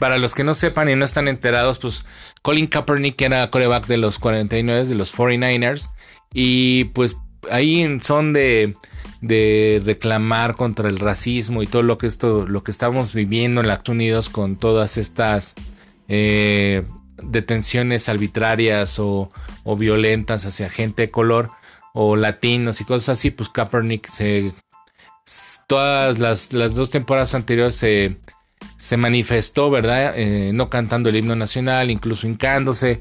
para 0.00 0.18
los 0.18 0.34
que 0.34 0.42
no 0.42 0.56
sepan 0.56 0.90
y 0.90 0.96
no 0.96 1.04
están 1.04 1.28
enterados, 1.28 1.78
pues 1.78 2.04
Colin 2.42 2.66
Kaepernick 2.66 3.22
era 3.22 3.48
coreback 3.48 3.86
de 3.86 3.98
los 3.98 4.18
49 4.18 4.88
de 4.88 4.94
los 4.96 5.14
49ers 5.14 5.90
y 6.34 6.86
pues 6.94 7.16
ahí 7.48 8.00
son 8.00 8.32
de, 8.32 8.74
de 9.20 9.82
reclamar 9.84 10.56
contra 10.56 10.88
el 10.88 10.98
racismo 10.98 11.62
y 11.62 11.66
todo 11.66 11.82
lo 11.82 11.98
que 11.98 12.06
esto, 12.06 12.46
lo 12.46 12.62
que 12.62 12.70
estamos 12.70 13.12
viviendo 13.12 13.60
en 13.60 13.68
la 13.68 13.82
Unidos 13.88 14.30
con 14.30 14.56
todas 14.56 14.96
estas 14.96 15.54
eh, 16.08 16.84
detenciones 17.22 18.08
arbitrarias 18.08 18.98
o, 18.98 19.30
violentas 19.78 20.46
hacia 20.46 20.68
gente 20.68 21.02
de 21.02 21.10
color 21.10 21.50
o 21.92 22.16
latinos 22.16 22.80
y 22.80 22.84
cosas 22.84 23.18
así, 23.18 23.30
pues 23.30 23.48
Kaepernick 23.48 24.10
se 24.10 24.52
todas 25.66 26.18
las, 26.18 26.52
las 26.52 26.74
dos 26.74 26.90
temporadas 26.90 27.34
anteriores 27.34 27.76
se, 27.76 28.16
se 28.78 28.96
manifestó, 28.96 29.70
¿verdad? 29.70 30.14
Eh, 30.16 30.50
no 30.52 30.70
cantando 30.70 31.08
el 31.08 31.16
himno 31.16 31.36
nacional, 31.36 31.90
incluso 31.90 32.26
hincándose. 32.26 33.00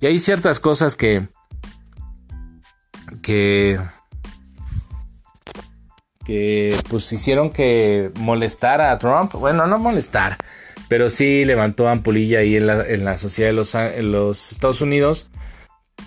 Y 0.00 0.06
hay 0.06 0.18
ciertas 0.18 0.60
cosas 0.60 0.96
que, 0.96 1.28
que 3.22 3.80
que 6.30 6.76
pues 6.88 7.12
hicieron 7.12 7.50
que 7.50 8.12
molestara 8.14 8.92
a 8.92 9.00
Trump, 9.00 9.32
bueno, 9.32 9.66
no 9.66 9.80
molestar, 9.80 10.38
pero 10.86 11.10
sí 11.10 11.44
levantó 11.44 11.88
ampulilla 11.88 12.38
ahí 12.38 12.56
en 12.56 12.68
la, 12.68 12.86
en 12.86 13.04
la 13.04 13.18
sociedad 13.18 13.48
de 13.48 13.54
los, 13.54 13.74
en 13.74 14.12
los 14.12 14.52
Estados 14.52 14.80
Unidos, 14.80 15.28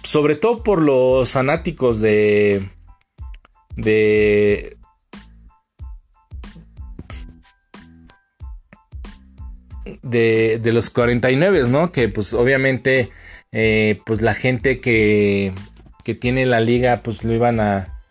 sobre 0.01 0.37
todo 0.37 0.63
por 0.63 0.81
los 0.81 1.29
fanáticos 1.29 1.99
de 1.99 2.69
de 3.75 4.77
de, 10.03 10.57
de 10.57 10.71
los 10.71 10.89
49, 10.89 11.67
¿no? 11.67 11.91
Que 11.91 12.07
pues 12.07 12.33
obviamente 12.33 13.09
eh, 13.51 13.99
pues 14.05 14.21
la 14.21 14.33
gente 14.33 14.79
que 14.79 15.53
que 16.05 16.15
tiene 16.15 16.45
la 16.45 16.61
liga, 16.61 17.01
pues 17.03 17.23
lo 17.23 17.33
iban 17.33 17.59
a... 17.59 18.01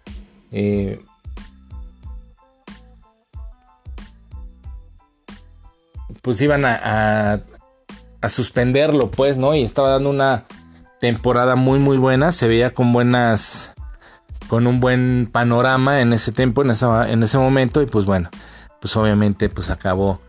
Eh, 0.51 1.01
pues 6.23 6.41
iban 6.41 6.65
a, 6.65 7.43
a, 8.21 8.29
suspenderlo, 8.29 9.11
pues, 9.11 9.37
¿no? 9.37 9.55
Y 9.55 9.63
estaba 9.63 9.91
dando 9.91 10.11
una 10.11 10.45
temporada 11.01 11.57
muy, 11.57 11.79
muy 11.79 11.99
buena. 11.99 12.33
Se 12.33 12.49
veía 12.49 12.73
con 12.73 12.93
buenas. 12.93 13.73
con 14.49 14.67
un 14.67 14.81
buen 14.81 15.29
panorama 15.31 16.01
en 16.01 16.13
ese 16.13 16.33
tiempo, 16.33 16.63
en, 16.63 16.71
en 16.71 17.23
ese 17.23 17.39
momento. 17.39 17.83
Y 17.83 17.87
pues 17.87 18.07
bueno, 18.07 18.31
pues 18.81 18.97
obviamente, 18.97 19.49
pues 19.49 19.71
acabó 19.71 20.21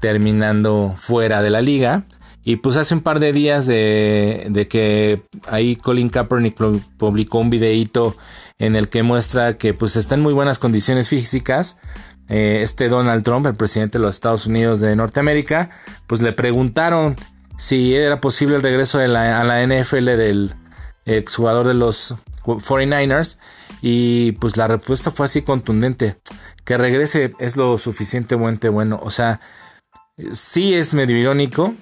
terminando 0.00 0.94
fuera 0.96 1.42
de 1.42 1.50
la 1.50 1.60
liga. 1.60 2.04
Y 2.42 2.56
pues 2.56 2.76
hace 2.76 2.94
un 2.94 3.00
par 3.00 3.20
de 3.20 3.32
días 3.32 3.66
de, 3.66 4.66
que 4.70 5.22
ahí 5.46 5.76
Colin 5.76 6.08
Kaepernick 6.08 6.56
publicó 6.96 7.38
un 7.38 7.50
videíto 7.50 8.16
en 8.58 8.76
el 8.76 8.88
que 8.88 9.02
muestra 9.02 9.58
que 9.58 9.74
pues 9.74 9.96
está 9.96 10.14
en 10.14 10.22
muy 10.22 10.32
buenas 10.32 10.58
condiciones 10.58 11.08
físicas. 11.08 11.78
Eh, 12.28 12.60
este 12.62 12.88
Donald 12.88 13.24
Trump, 13.24 13.46
el 13.46 13.56
presidente 13.56 13.98
de 13.98 14.04
los 14.04 14.14
Estados 14.14 14.46
Unidos 14.46 14.80
de 14.80 14.94
Norteamérica, 14.94 15.70
pues 16.06 16.22
le 16.22 16.32
preguntaron 16.32 17.16
si 17.58 17.94
era 17.94 18.20
posible 18.20 18.56
el 18.56 18.62
regreso 18.62 18.98
a 18.98 19.06
la 19.06 19.66
NFL 19.66 20.04
del 20.04 20.54
exjugador 21.04 21.66
de 21.66 21.74
los 21.74 22.14
49ers 22.44 23.38
y 23.82 24.32
pues 24.32 24.56
la 24.56 24.68
respuesta 24.68 25.10
fue 25.10 25.26
así 25.26 25.42
contundente. 25.42 26.18
Que 26.64 26.78
regrese 26.78 27.32
es 27.38 27.56
lo 27.56 27.78
suficientemente 27.78 28.68
bueno. 28.68 29.00
O 29.02 29.10
sea, 29.10 29.40
sí 30.32 30.74
es 30.74 30.94
medio 30.94 31.16
irónico 31.16 31.74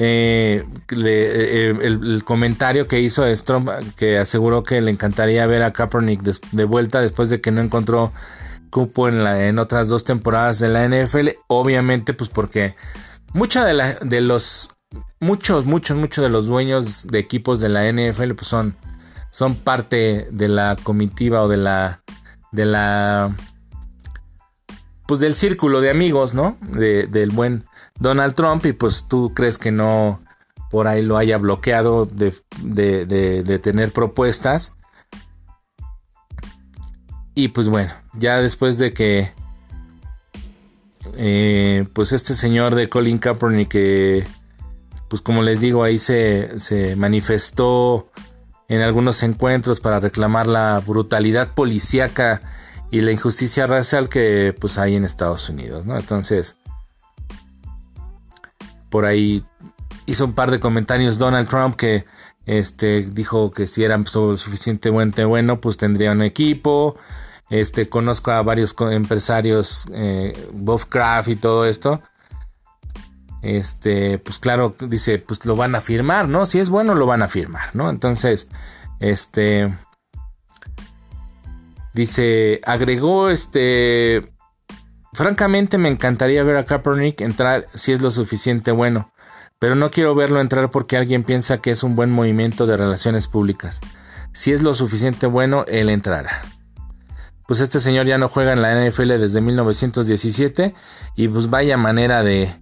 eh, 0.00 0.64
eh, 0.94 1.74
el, 1.82 2.22
comentario 2.24 2.86
que 2.86 3.00
hizo 3.00 3.26
es 3.26 3.44
Trump, 3.44 3.68
que 3.96 4.18
aseguró 4.18 4.62
que 4.62 4.80
le 4.80 4.92
encantaría 4.92 5.44
ver 5.46 5.62
a 5.62 5.72
Kaepernick 5.72 6.22
de, 6.22 6.64
vuelta 6.64 7.00
después 7.00 7.30
de 7.30 7.40
que 7.40 7.50
no 7.50 7.60
encontró 7.60 8.12
cupo 8.70 9.08
en, 9.08 9.24
la, 9.24 9.46
en 9.46 9.58
otras 9.58 9.88
dos 9.88 10.04
temporadas 10.04 10.58
de 10.58 10.68
la 10.68 10.86
NFL. 10.86 11.28
Obviamente, 11.46 12.14
pues 12.14 12.30
porque 12.30 12.74
mucha 13.32 13.64
de, 13.64 13.74
la, 13.74 13.94
de 13.94 14.20
los 14.20 14.70
muchos, 15.20 15.66
muchos, 15.66 15.96
muchos 15.96 16.22
de 16.22 16.30
los 16.30 16.46
dueños 16.46 17.06
de 17.06 17.18
equipos 17.18 17.60
de 17.60 17.68
la 17.68 17.90
NFL 17.90 18.34
pues 18.34 18.46
son, 18.46 18.76
son 19.30 19.54
parte 19.54 20.28
de 20.30 20.48
la 20.48 20.76
comitiva 20.82 21.42
o 21.42 21.48
de 21.48 21.56
la 21.56 22.02
de 22.50 22.64
la 22.64 23.36
pues 25.06 25.20
del 25.20 25.34
círculo 25.34 25.80
de 25.80 25.90
amigos, 25.90 26.34
¿no? 26.34 26.58
del 26.60 27.30
buen 27.30 27.64
Donald 27.98 28.34
Trump 28.34 28.64
y 28.66 28.72
pues 28.72 29.06
tú 29.08 29.32
crees 29.34 29.58
que 29.58 29.72
no 29.72 30.20
por 30.70 30.86
ahí 30.86 31.02
lo 31.02 31.16
haya 31.16 31.38
bloqueado 31.38 32.06
de, 32.06 32.32
tener 33.62 33.92
propuestas. 33.92 34.74
Y 37.38 37.46
pues 37.46 37.68
bueno, 37.68 37.92
ya 38.14 38.38
después 38.38 38.78
de 38.78 38.92
que 38.92 39.32
eh, 41.14 41.86
pues 41.92 42.12
este 42.12 42.34
señor 42.34 42.74
de 42.74 42.88
Colin 42.88 43.18
Kaepernick 43.18 43.68
que 43.68 44.26
pues 45.06 45.22
como 45.22 45.42
les 45.42 45.60
digo 45.60 45.84
ahí 45.84 46.00
se, 46.00 46.58
se 46.58 46.96
manifestó 46.96 48.10
en 48.66 48.80
algunos 48.80 49.22
encuentros 49.22 49.78
para 49.78 50.00
reclamar 50.00 50.48
la 50.48 50.82
brutalidad 50.84 51.54
policíaca 51.54 52.42
y 52.90 53.02
la 53.02 53.12
injusticia 53.12 53.68
racial 53.68 54.08
que 54.08 54.52
pues 54.60 54.76
hay 54.76 54.96
en 54.96 55.04
Estados 55.04 55.48
Unidos, 55.48 55.86
¿no? 55.86 55.96
Entonces, 55.96 56.56
por 58.90 59.04
ahí 59.04 59.44
hizo 60.06 60.24
un 60.24 60.32
par 60.32 60.50
de 60.50 60.58
comentarios 60.58 61.18
Donald 61.18 61.48
Trump 61.48 61.76
que 61.76 62.04
este 62.46 63.02
dijo 63.02 63.52
que 63.52 63.68
si 63.68 63.84
era 63.84 63.96
suficientemente 64.04 65.24
bueno, 65.24 65.60
pues 65.60 65.76
tendría 65.76 66.10
un 66.10 66.22
equipo. 66.22 66.96
Este 67.50 67.88
conozco 67.88 68.30
a 68.30 68.42
varios 68.42 68.74
empresarios, 68.78 69.86
eh, 69.92 70.32
y 71.26 71.36
todo 71.36 71.64
esto. 71.64 72.02
Este, 73.42 74.18
pues 74.18 74.38
claro, 74.38 74.74
dice, 74.80 75.18
pues 75.18 75.44
lo 75.46 75.56
van 75.56 75.74
a 75.74 75.80
firmar, 75.80 76.28
¿no? 76.28 76.44
Si 76.44 76.58
es 76.58 76.70
bueno, 76.70 76.94
lo 76.94 77.06
van 77.06 77.22
a 77.22 77.28
firmar, 77.28 77.74
¿no? 77.74 77.88
Entonces, 77.88 78.48
este, 79.00 79.72
Dice, 81.98 82.60
agregó 82.64 83.28
este... 83.28 84.32
Francamente 85.14 85.78
me 85.78 85.88
encantaría 85.88 86.44
ver 86.44 86.56
a 86.56 86.64
Kaepernick 86.64 87.20
entrar 87.22 87.66
si 87.74 87.90
es 87.90 88.00
lo 88.00 88.12
suficiente 88.12 88.70
bueno, 88.70 89.12
pero 89.58 89.74
no 89.74 89.90
quiero 89.90 90.14
verlo 90.14 90.40
entrar 90.40 90.70
porque 90.70 90.96
alguien 90.96 91.24
piensa 91.24 91.58
que 91.58 91.72
es 91.72 91.82
un 91.82 91.96
buen 91.96 92.12
movimiento 92.12 92.66
de 92.66 92.76
relaciones 92.76 93.26
públicas. 93.26 93.80
Si 94.32 94.52
es 94.52 94.62
lo 94.62 94.74
suficiente 94.74 95.26
bueno, 95.26 95.64
él 95.66 95.88
entrará. 95.88 96.42
Pues 97.48 97.60
este 97.60 97.80
señor 97.80 98.04
ya 98.04 98.18
no 98.18 98.28
juega 98.28 98.52
en 98.52 98.60
la 98.60 98.74
NFL 98.74 99.08
desde 99.08 99.40
1917 99.40 100.74
y 101.16 101.28
pues 101.28 101.48
vaya 101.48 101.78
manera 101.78 102.22
de, 102.22 102.54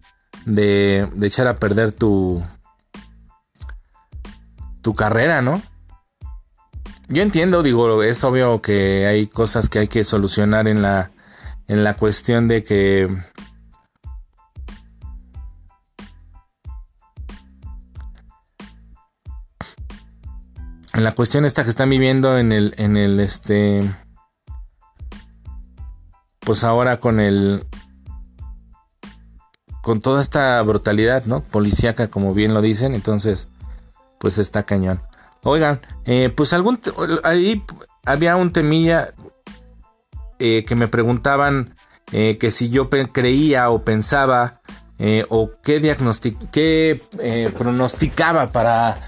de, 0.44 1.08
de 1.12 1.26
echar 1.26 1.48
a 1.48 1.56
perder 1.56 1.92
tu, 1.92 2.46
tu 4.82 4.94
carrera, 4.94 5.42
¿no? 5.42 5.60
Yo 7.08 7.22
entiendo, 7.22 7.64
digo, 7.64 8.04
es 8.04 8.22
obvio 8.22 8.62
que 8.62 9.06
hay 9.06 9.26
cosas 9.26 9.68
que 9.68 9.80
hay 9.80 9.88
que 9.88 10.04
solucionar 10.04 10.68
en 10.68 10.82
la, 10.82 11.10
en 11.66 11.82
la 11.82 11.94
cuestión 11.94 12.46
de 12.46 12.62
que 12.62 13.08
en 20.94 21.04
la 21.04 21.10
cuestión 21.10 21.44
esta 21.44 21.64
que 21.64 21.70
están 21.70 21.90
viviendo 21.90 22.38
en 22.38 22.52
el 22.52 22.72
en 22.78 22.96
el 22.96 23.18
este 23.18 23.82
pues 26.46 26.62
ahora 26.62 26.98
con 26.98 27.18
el 27.18 27.66
con 29.82 30.00
toda 30.00 30.20
esta 30.20 30.62
brutalidad, 30.62 31.24
¿no? 31.24 31.42
Policíaca, 31.42 32.08
como 32.08 32.34
bien 32.34 32.54
lo 32.54 32.62
dicen, 32.62 32.94
entonces 32.94 33.48
pues 34.20 34.38
está 34.38 34.62
cañón. 34.62 35.02
Oigan, 35.42 35.80
eh, 36.04 36.30
pues 36.34 36.52
algún 36.52 36.80
ahí 37.24 37.64
había 38.04 38.36
un 38.36 38.52
temilla 38.52 39.12
eh, 40.38 40.64
que 40.64 40.76
me 40.76 40.86
preguntaban 40.86 41.74
eh, 42.12 42.38
que 42.38 42.52
si 42.52 42.70
yo 42.70 42.90
creía 42.90 43.68
o 43.70 43.84
pensaba 43.84 44.60
o 45.28 45.50
qué, 45.62 45.96
qué 46.52 47.52
pronosticaba 47.58 48.52
para 48.52 49.00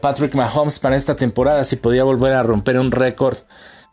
Patrick 0.00 0.34
Mahomes 0.34 0.78
para 0.78 0.94
esta 0.94 1.16
temporada, 1.16 1.64
si 1.64 1.76
podía 1.76 2.04
volver 2.04 2.34
a 2.34 2.42
romper 2.42 2.78
un 2.78 2.92
récord 2.92 3.38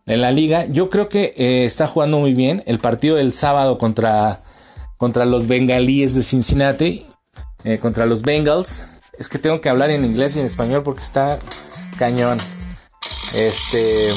en 0.06 0.22
la 0.22 0.32
liga. 0.32 0.66
Yo 0.66 0.90
creo 0.90 1.10
que 1.10 1.34
está 1.66 1.88
jugando 1.88 2.20
muy 2.20 2.34
bien. 2.34 2.64
El 2.66 2.80
partido 2.80 3.16
del 3.16 3.34
sábado 3.34 3.78
contra, 3.78 4.42
contra 4.98 5.26
los 5.26 5.48
bengalíes 5.48 6.16
de 6.16 6.24
Cincinnati, 6.24 7.06
contra 7.82 8.06
los 8.06 8.22
Bengals. 8.22 8.86
Es 9.18 9.30
que 9.30 9.40
tengo 9.40 9.62
que 9.62 9.70
hablar 9.70 9.90
en 9.90 10.04
inglés 10.04 10.36
y 10.36 10.40
en 10.40 10.46
español 10.46 10.84
porque 10.84 11.02
está 11.02 11.40
cañón. 11.98 12.38
Este. 13.36 14.12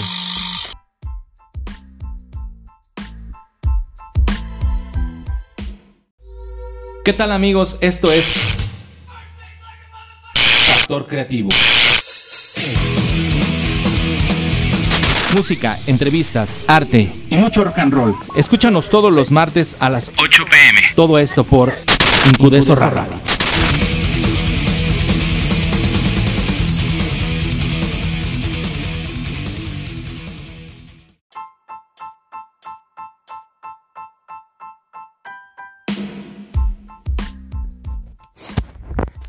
¿Qué 7.04 7.12
tal 7.12 7.30
amigos? 7.30 7.76
Esto 7.80 8.10
es 8.10 8.26
Factor 10.66 11.06
Creativo. 11.06 11.50
Música, 15.36 15.78
entrevistas, 15.86 16.56
arte 16.66 17.12
y 17.28 17.36
mucho 17.36 17.62
rock 17.62 17.78
and 17.80 17.92
roll. 17.92 18.14
Escúchanos 18.36 18.88
todos 18.88 19.12
los 19.12 19.30
martes 19.30 19.76
a 19.80 19.90
las 19.90 20.10
8 20.16 20.44
pm. 20.50 20.80
Todo 20.94 21.18
esto 21.18 21.44
por 21.44 21.74
Incudeso 22.24 22.74
Radio. 22.74 23.12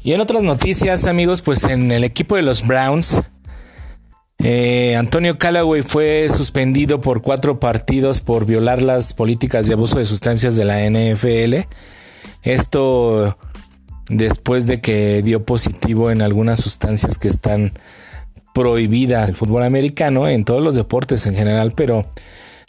Y 0.02 0.14
en 0.14 0.22
otras 0.22 0.42
noticias, 0.42 1.06
amigos, 1.06 1.42
pues 1.42 1.66
en 1.66 1.92
el 1.92 2.06
equipo 2.06 2.38
de 2.38 2.42
los 2.44 2.66
Browns, 2.66 3.20
eh, 4.44 4.96
Antonio 4.96 5.38
Callaway 5.38 5.82
fue 5.82 6.28
suspendido 6.30 7.02
por 7.02 7.22
cuatro 7.22 7.60
partidos 7.60 8.22
por 8.22 8.46
violar 8.46 8.82
las 8.82 9.14
políticas 9.14 9.68
de 9.68 9.74
abuso 9.74 10.00
de 10.00 10.06
sustancias 10.06 10.56
de 10.56 10.66
la 10.66 10.90
NFL. 10.90 11.68
Esto 12.44 13.38
después 14.10 14.68
de 14.68 14.80
que 14.80 15.22
dio 15.22 15.44
positivo 15.44 16.12
en 16.12 16.22
algunas 16.22 16.60
sustancias 16.60 17.18
que 17.18 17.28
están 17.28 17.74
prohibidas 18.54 19.30
el 19.30 19.36
fútbol 19.36 19.64
americano, 19.64 20.28
en 20.28 20.46
todos 20.46 20.64
los 20.64 20.76
deportes 20.76 21.26
en 21.26 21.36
general, 21.36 21.74
pero 21.76 22.06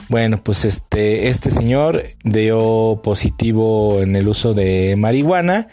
bueno, 0.08 0.42
pues 0.42 0.64
este, 0.64 1.28
este 1.28 1.50
señor 1.50 2.02
dio 2.24 3.00
positivo 3.02 4.00
en 4.00 4.16
el 4.16 4.28
uso 4.28 4.54
de 4.54 4.96
marihuana 4.96 5.68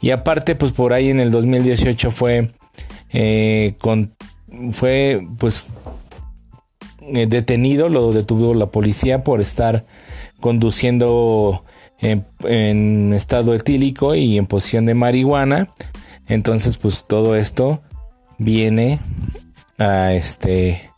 y 0.00 0.10
aparte, 0.10 0.54
pues 0.54 0.72
por 0.72 0.92
ahí 0.92 1.08
en 1.08 1.20
el 1.20 1.30
2018 1.30 2.10
fue, 2.10 2.50
eh, 3.12 3.74
con, 3.78 4.14
fue 4.72 5.26
pues 5.38 5.66
eh, 7.14 7.26
detenido, 7.26 7.88
lo 7.88 8.12
detuvo 8.12 8.54
la 8.54 8.66
policía 8.66 9.22
por 9.22 9.40
estar 9.40 9.86
conduciendo 10.40 11.64
en, 12.00 13.12
estado 13.14 13.54
etílico 13.54 14.14
y 14.14 14.38
en 14.38 14.46
posición 14.46 14.86
de 14.86 14.94
marihuana. 14.94 15.68
Entonces, 16.26 16.78
pues 16.78 17.04
todo 17.06 17.36
esto 17.36 17.80
viene 18.38 18.98
a 19.78 20.14
este 20.14 20.90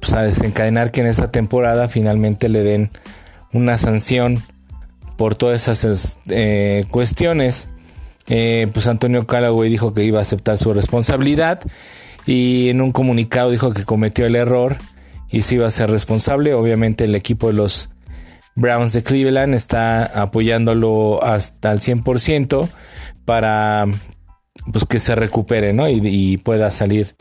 pues 0.00 0.14
a 0.14 0.22
desencadenar 0.22 0.90
que 0.90 1.00
en 1.00 1.06
esta 1.06 1.30
temporada 1.30 1.88
finalmente 1.88 2.48
le 2.48 2.62
den 2.62 2.90
una 3.52 3.78
sanción 3.78 4.42
por 5.16 5.34
todas 5.34 5.68
esas 5.68 6.18
eh, 6.28 6.84
cuestiones. 6.90 7.68
Eh, 8.26 8.68
pues 8.72 8.86
Antonio 8.86 9.26
Callaway 9.26 9.68
dijo 9.68 9.92
que 9.92 10.04
iba 10.04 10.18
a 10.18 10.22
aceptar 10.22 10.56
su 10.56 10.72
responsabilidad 10.72 11.60
y 12.26 12.68
en 12.68 12.80
un 12.80 12.92
comunicado 12.92 13.50
dijo 13.50 13.72
que 13.72 13.84
cometió 13.84 14.26
el 14.26 14.36
error 14.36 14.76
y 15.30 15.42
se 15.42 15.56
iba 15.56 15.66
a 15.66 15.70
ser 15.70 15.90
responsable. 15.90 16.54
Obviamente 16.54 17.04
el 17.04 17.14
equipo 17.14 17.48
de 17.48 17.54
los 17.54 17.90
Browns 18.56 18.92
de 18.92 19.02
Cleveland 19.02 19.54
está 19.54 20.04
apoyándolo 20.04 21.22
hasta 21.22 21.72
el 21.72 21.80
100% 21.80 22.68
para 23.24 23.86
pues, 24.72 24.84
que 24.84 24.98
se 24.98 25.14
recupere 25.14 25.74
y, 25.90 26.36
pueda 26.38 26.70
salir 26.70 27.16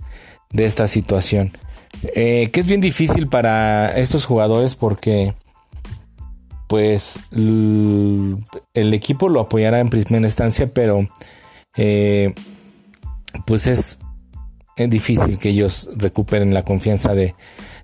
de 0.52 0.66
esta 0.66 0.88
situación. 0.88 1.52
Eh, 2.16 2.50
que 2.52 2.60
es 2.60 2.68
bien 2.68 2.82
difícil 2.82 3.28
para 3.28 3.98
estos 3.98 4.26
jugadores 4.26 4.76
porque 4.76 5.36
pues 6.68 7.20
el 7.32 8.44
equipo 8.94 9.30
lo 9.30 9.42
apoyará 9.42 9.80
en 9.80 9.90
primera 9.90 10.26
instancia, 10.26 10.74
pero 10.74 11.08
eh, 11.76 12.34
pues 13.46 13.68
es, 13.68 14.00
difícil 14.78 15.38
que 15.38 15.50
ellos 15.50 15.90
recuperen 15.96 16.54
la 16.54 16.64
confianza 16.64 17.14
de, 17.14 17.36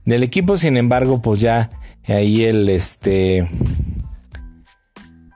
del 0.06 0.24
equipo. 0.24 0.58
Sin 0.58 0.78
embargo, 0.78 1.22
pues 1.22 1.40
ya 1.40 1.70
ahí 2.08 2.44
el 2.44 2.70
este 2.70 3.48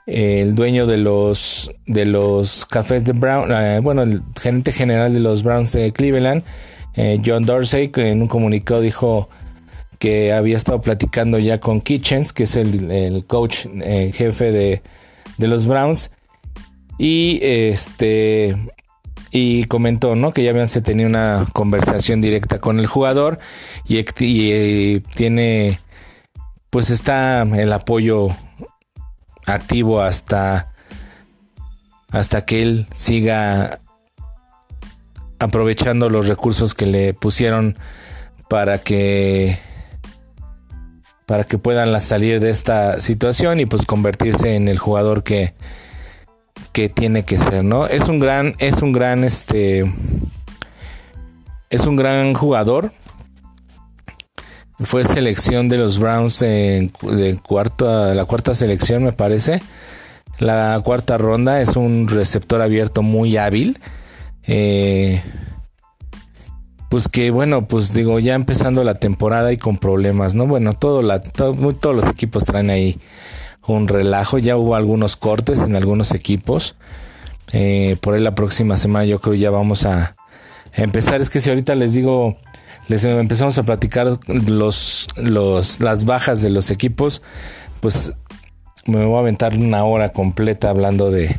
el 0.05 0.53
dueño 0.55 0.85
de 0.85 0.97
los 0.97 1.71
de 1.85 2.05
los 2.05 2.65
cafés 2.65 3.05
de 3.05 3.13
Brown, 3.13 3.51
eh, 3.51 3.79
bueno, 3.81 4.01
el 4.03 4.21
gerente 4.39 4.71
general 4.71 5.13
de 5.13 5.19
los 5.19 5.43
Browns 5.43 5.71
de 5.71 5.91
Cleveland, 5.91 6.43
eh, 6.95 7.21
John 7.25 7.45
Dorsey, 7.45 7.89
que 7.89 8.09
en 8.09 8.21
un 8.21 8.27
comunicado 8.27 8.81
dijo 8.81 9.29
que 9.99 10.33
había 10.33 10.57
estado 10.57 10.81
platicando 10.81 11.39
ya 11.39 11.59
con 11.59 11.79
Kitchens, 11.79 12.33
que 12.33 12.43
es 12.43 12.57
el, 12.57 13.23
coach 13.25 13.67
eh, 13.81 14.11
jefe 14.13 14.51
de, 14.51 14.81
los 15.37 15.65
Browns. 15.65 16.11
Y 16.99 17.39
este. 17.41 18.55
Y 19.35 19.63
comentó, 19.63 20.15
¿no? 20.15 20.31
Que 20.31 20.43
ya 20.43 20.51
habían 20.51 20.67
tenido 20.67 21.09
una 21.09 21.47
conversación 21.53 22.21
directa 22.21 22.59
con 22.59 22.77
el 22.77 22.85
jugador. 22.85 23.39
Y, 23.83 24.05
eh, 24.19 25.01
tiene 25.15 25.79
pues 26.69 26.91
está 26.91 27.41
el 27.41 27.73
apoyo 27.73 28.29
activo 29.45 30.01
hasta 30.01 30.73
hasta 32.11 32.45
que 32.45 32.61
él 32.61 32.87
siga 32.95 33.79
aprovechando 35.39 36.09
los 36.09 36.27
recursos 36.27 36.75
que 36.75 36.85
le 36.85 37.13
pusieron 37.15 37.77
para 38.49 38.77
que 38.77 39.57
para 41.25 41.43
que 41.43 41.57
puedan 41.57 41.99
salir 42.01 42.39
de 42.39 42.51
esta 42.51 43.01
situación 43.01 43.59
y 43.59 43.65
pues 43.65 43.85
convertirse 43.85 44.55
en 44.55 44.67
el 44.67 44.77
jugador 44.77 45.23
que 45.23 45.55
que 46.73 46.89
tiene 46.89 47.23
que 47.23 47.37
ser, 47.37 47.63
¿no? 47.63 47.87
Es 47.87 48.09
un 48.09 48.19
gran 48.19 48.55
es 48.57 48.81
un 48.81 48.91
gran 48.91 49.23
este 49.23 49.85
es 51.69 51.85
un 51.85 51.95
gran 51.95 52.33
jugador. 52.33 52.91
Fue 54.79 55.05
selección 55.05 55.69
de 55.69 55.77
los 55.77 55.99
Browns 55.99 56.41
en 56.41 56.91
de 57.03 57.39
cuarta, 57.41 58.13
la 58.15 58.25
cuarta 58.25 58.53
selección, 58.53 59.03
me 59.03 59.13
parece. 59.13 59.61
La 60.39 60.81
cuarta 60.83 61.17
ronda 61.17 61.61
es 61.61 61.77
un 61.77 62.07
receptor 62.07 62.61
abierto 62.61 63.03
muy 63.03 63.37
hábil. 63.37 63.79
Eh, 64.45 65.21
pues 66.89 67.07
que 67.07 67.31
bueno, 67.31 67.67
pues 67.67 67.93
digo, 67.93 68.19
ya 68.19 68.33
empezando 68.33 68.83
la 68.83 68.95
temporada 68.95 69.53
y 69.53 69.57
con 69.57 69.77
problemas, 69.77 70.35
¿no? 70.35 70.47
Bueno, 70.47 70.73
todo 70.73 71.01
la, 71.01 71.21
todos 71.21 71.95
los 71.95 72.07
equipos 72.07 72.43
traen 72.45 72.69
ahí 72.69 72.99
un 73.67 73.87
relajo, 73.87 74.37
ya 74.37 74.57
hubo 74.57 74.75
algunos 74.75 75.15
cortes 75.15 75.61
en 75.61 75.75
algunos 75.75 76.13
equipos. 76.13 76.75
Eh, 77.51 77.97
por 78.01 78.15
ahí 78.15 78.21
la 78.21 78.35
próxima 78.35 78.77
semana 78.77 79.05
yo 79.05 79.19
creo 79.19 79.35
ya 79.35 79.49
vamos 79.49 79.85
a 79.85 80.15
empezar. 80.73 81.21
Es 81.21 81.29
que 81.29 81.39
si 81.39 81.49
ahorita 81.49 81.75
les 81.75 81.93
digo, 81.93 82.35
les 82.87 83.03
empezamos 83.05 83.57
a 83.57 83.63
platicar 83.63 84.19
los, 84.27 85.07
los, 85.15 85.79
las 85.79 86.05
bajas 86.05 86.41
de 86.41 86.49
los 86.49 86.71
equipos, 86.71 87.21
pues 87.79 88.13
me 88.85 89.05
voy 89.05 89.17
a 89.17 89.19
aventar 89.19 89.55
una 89.55 89.85
hora 89.85 90.11
completa 90.11 90.69
hablando 90.69 91.09
de, 91.09 91.37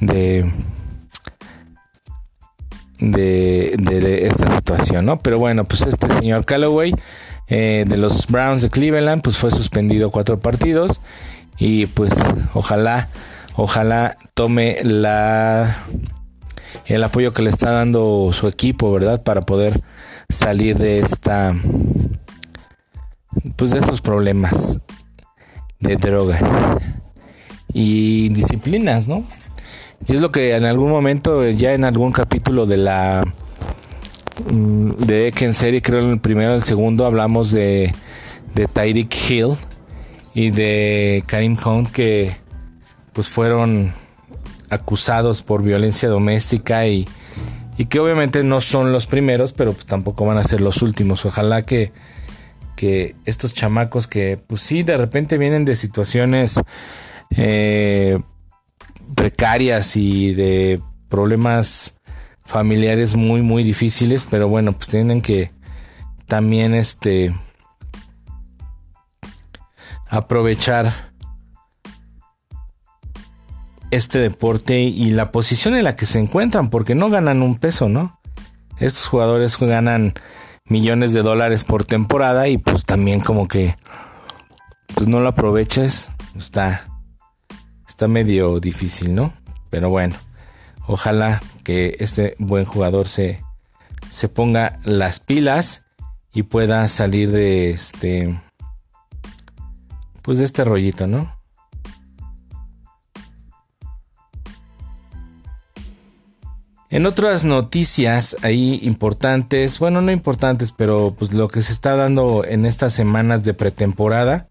de 0.00 0.50
de, 3.10 4.26
esta 4.26 4.54
situación, 4.54 5.06
¿no? 5.06 5.18
Pero 5.20 5.38
bueno, 5.38 5.64
pues 5.64 5.82
este 5.82 6.08
señor 6.08 6.44
Callaway 6.44 6.94
eh, 7.48 7.84
de 7.86 7.96
los 7.96 8.26
Browns 8.28 8.62
de 8.62 8.70
Cleveland, 8.70 9.22
pues 9.22 9.36
fue 9.36 9.50
suspendido 9.50 10.10
cuatro 10.10 10.38
partidos 10.38 11.00
y 11.58 11.86
pues 11.86 12.12
ojalá, 12.54 13.08
ojalá 13.56 14.16
tome 14.34 14.78
la 14.82 15.78
el 16.86 17.04
apoyo 17.04 17.32
que 17.32 17.42
le 17.42 17.50
está 17.50 17.70
dando 17.70 18.30
su 18.32 18.48
equipo, 18.48 18.92
¿verdad? 18.92 19.22
Para 19.22 19.42
poder 19.42 19.80
salir 20.28 20.76
de 20.76 21.00
esta, 21.00 21.54
pues 23.56 23.70
de 23.70 23.78
estos 23.78 24.00
problemas 24.00 24.80
de 25.80 25.96
drogas 25.96 26.42
y 27.72 28.28
disciplinas, 28.30 29.08
¿no? 29.08 29.24
Y 30.06 30.14
es 30.14 30.20
lo 30.20 30.32
que 30.32 30.54
en 30.54 30.64
algún 30.64 30.90
momento, 30.90 31.48
ya 31.50 31.74
en 31.74 31.84
algún 31.84 32.12
capítulo 32.12 32.66
de 32.66 32.76
la 32.76 33.24
mm, 34.50 34.90
de 34.98 35.28
Eken 35.28 35.54
serie, 35.54 35.80
creo 35.80 36.00
en 36.00 36.10
el 36.10 36.20
primero 36.20 36.52
o 36.52 36.56
el 36.56 36.62
segundo, 36.62 37.06
hablamos 37.06 37.52
de, 37.52 37.94
de 38.54 38.66
Tyreek 38.66 39.14
Hill 39.30 39.56
y 40.34 40.50
de 40.50 41.24
Karim 41.26 41.56
Hunt 41.64 41.90
que 41.90 42.36
pues 43.12 43.28
fueron 43.28 43.92
acusados 44.70 45.42
por 45.42 45.62
violencia 45.62 46.08
doméstica 46.08 46.86
y, 46.86 47.06
y 47.76 47.86
que 47.86 48.00
obviamente 48.00 48.42
no 48.42 48.60
son 48.60 48.92
los 48.92 49.06
primeros, 49.06 49.52
pero 49.52 49.72
pues 49.72 49.84
tampoco 49.84 50.24
van 50.24 50.38
a 50.38 50.44
ser 50.44 50.60
los 50.60 50.80
últimos. 50.80 51.24
Ojalá 51.26 51.62
que, 51.62 51.92
que 52.74 53.14
estos 53.26 53.52
chamacos 53.52 54.06
que 54.06 54.38
pues 54.46 54.62
sí 54.62 54.82
de 54.82 54.96
repente 54.96 55.36
vienen 55.36 55.64
de 55.64 55.76
situaciones 55.76 56.58
eh, 57.36 58.18
precarias 59.14 59.96
y 59.96 60.34
de 60.34 60.80
problemas 61.08 61.98
familiares 62.44 63.14
muy 63.14 63.42
muy 63.42 63.62
difíciles, 63.62 64.26
pero 64.28 64.48
bueno, 64.48 64.72
pues 64.72 64.88
tienen 64.88 65.20
que 65.20 65.52
también 66.26 66.74
este 66.74 67.34
aprovechar 70.12 71.10
este 73.90 74.18
deporte 74.18 74.80
y 74.80 75.10
la 75.10 75.32
posición 75.32 75.74
en 75.74 75.84
la 75.84 75.96
que 75.96 76.04
se 76.04 76.18
encuentran, 76.18 76.68
porque 76.68 76.94
no 76.94 77.08
ganan 77.08 77.40
un 77.40 77.54
peso, 77.56 77.88
¿no? 77.88 78.20
Estos 78.78 79.06
jugadores 79.08 79.56
ganan 79.58 80.12
millones 80.66 81.14
de 81.14 81.22
dólares 81.22 81.64
por 81.64 81.86
temporada 81.86 82.48
y 82.48 82.58
pues 82.58 82.84
también 82.84 83.20
como 83.20 83.48
que 83.48 83.74
pues 84.94 85.08
no 85.08 85.20
lo 85.20 85.30
aproveches, 85.30 86.10
está 86.36 86.84
está 87.88 88.06
medio 88.06 88.60
difícil, 88.60 89.14
¿no? 89.14 89.32
Pero 89.70 89.88
bueno, 89.88 90.16
ojalá 90.86 91.42
que 91.64 91.96
este 92.00 92.36
buen 92.38 92.66
jugador 92.66 93.08
se, 93.08 93.42
se 94.10 94.28
ponga 94.28 94.78
las 94.84 95.20
pilas 95.20 95.84
y 96.34 96.42
pueda 96.42 96.86
salir 96.88 97.30
de 97.30 97.70
este 97.70 98.38
pues 100.22 100.38
de 100.38 100.44
este 100.44 100.64
rollito, 100.64 101.06
¿no? 101.06 101.42
En 106.92 107.06
otras 107.06 107.46
noticias 107.46 108.36
ahí 108.42 108.78
importantes, 108.82 109.78
bueno, 109.78 110.02
no 110.02 110.12
importantes, 110.12 110.72
pero 110.72 111.14
pues 111.18 111.32
lo 111.32 111.48
que 111.48 111.62
se 111.62 111.72
está 111.72 111.96
dando 111.96 112.44
en 112.44 112.66
estas 112.66 112.92
semanas 112.92 113.42
de 113.42 113.54
pretemporada, 113.54 114.50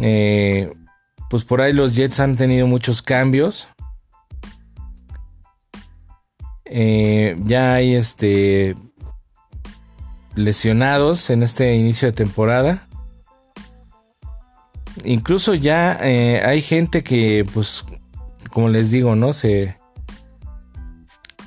eh, 0.00 0.74
pues 1.30 1.44
por 1.44 1.62
ahí 1.62 1.72
los 1.72 1.96
Jets 1.96 2.20
han 2.20 2.36
tenido 2.36 2.66
muchos 2.66 3.00
cambios. 3.00 3.68
Eh, 6.66 7.36
ya 7.44 7.72
hay 7.72 7.94
este 7.94 8.76
lesionados 10.34 11.30
en 11.30 11.42
este 11.42 11.74
inicio 11.74 12.06
de 12.06 12.12
temporada. 12.12 12.86
Incluso 15.02 15.54
ya 15.54 15.98
eh, 16.00 16.42
hay 16.44 16.62
gente 16.62 17.02
que, 17.02 17.44
pues, 17.52 17.84
como 18.50 18.68
les 18.68 18.90
digo, 18.90 19.16
¿no? 19.16 19.32
Se, 19.32 19.76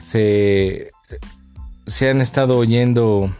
se, 0.01 0.91
se 1.85 2.09
han 2.09 2.19
estado 2.19 2.57
oyendo 2.57 3.33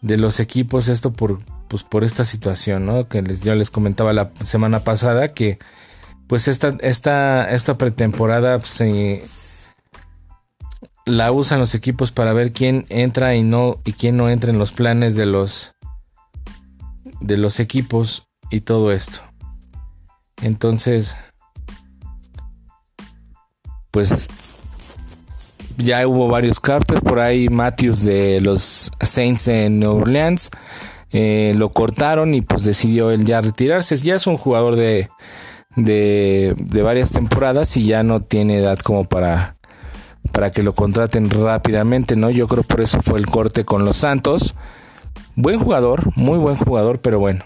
de 0.00 0.18
los 0.18 0.40
equipos 0.40 0.88
esto 0.88 1.12
por, 1.12 1.40
pues 1.68 1.82
por 1.82 2.04
esta 2.04 2.24
situación, 2.24 2.86
¿no? 2.86 3.08
Que 3.08 3.22
les, 3.22 3.42
yo 3.42 3.54
les 3.54 3.70
comentaba 3.70 4.12
la 4.12 4.30
semana 4.44 4.80
pasada 4.80 5.32
que 5.32 5.58
pues 6.26 6.48
esta, 6.48 6.76
esta, 6.80 7.50
esta 7.50 7.76
pretemporada 7.76 8.58
pues, 8.58 8.82
la 11.06 11.32
usan 11.32 11.60
los 11.60 11.74
equipos 11.74 12.12
para 12.12 12.32
ver 12.32 12.52
quién 12.52 12.86
entra 12.88 13.34
y 13.34 13.42
no 13.42 13.80
y 13.84 13.92
quién 13.92 14.16
no 14.16 14.30
entra 14.30 14.50
en 14.50 14.58
los 14.58 14.72
planes 14.72 15.14
de 15.16 15.26
los 15.26 15.73
de 17.26 17.36
los 17.36 17.60
equipos 17.60 18.28
y 18.50 18.60
todo 18.60 18.92
esto. 18.92 19.20
Entonces, 20.42 21.16
pues 23.90 24.28
ya 25.76 26.06
hubo 26.06 26.28
varios 26.28 26.60
cartas 26.60 27.00
por 27.00 27.18
ahí 27.18 27.48
Matthews 27.48 28.04
de 28.04 28.40
los 28.40 28.90
Saints 29.00 29.48
en 29.48 29.80
New 29.80 29.92
Orleans 29.92 30.50
eh, 31.16 31.54
lo 31.56 31.70
cortaron 31.70 32.34
y 32.34 32.40
pues 32.40 32.64
decidió 32.64 33.12
él 33.12 33.24
ya 33.24 33.40
retirarse. 33.40 33.96
Ya 33.98 34.16
es 34.16 34.26
un 34.26 34.36
jugador 34.36 34.74
de, 34.74 35.08
de, 35.76 36.82
varias 36.82 37.12
temporadas 37.12 37.76
y 37.76 37.84
ya 37.84 38.02
no 38.02 38.20
tiene 38.20 38.58
edad 38.58 38.78
como 38.80 39.04
para, 39.04 39.56
para 40.32 40.50
que 40.50 40.64
lo 40.64 40.74
contraten 40.74 41.30
rápidamente, 41.30 42.16
¿no? 42.16 42.30
Yo 42.30 42.48
creo 42.48 42.64
por 42.64 42.80
eso 42.80 43.00
fue 43.00 43.20
el 43.20 43.26
corte 43.26 43.64
con 43.64 43.84
los 43.84 43.98
Santos. 43.98 44.56
Buen 45.36 45.58
jugador, 45.58 46.16
muy 46.16 46.38
buen 46.38 46.56
jugador, 46.56 47.00
pero 47.00 47.18
bueno, 47.18 47.44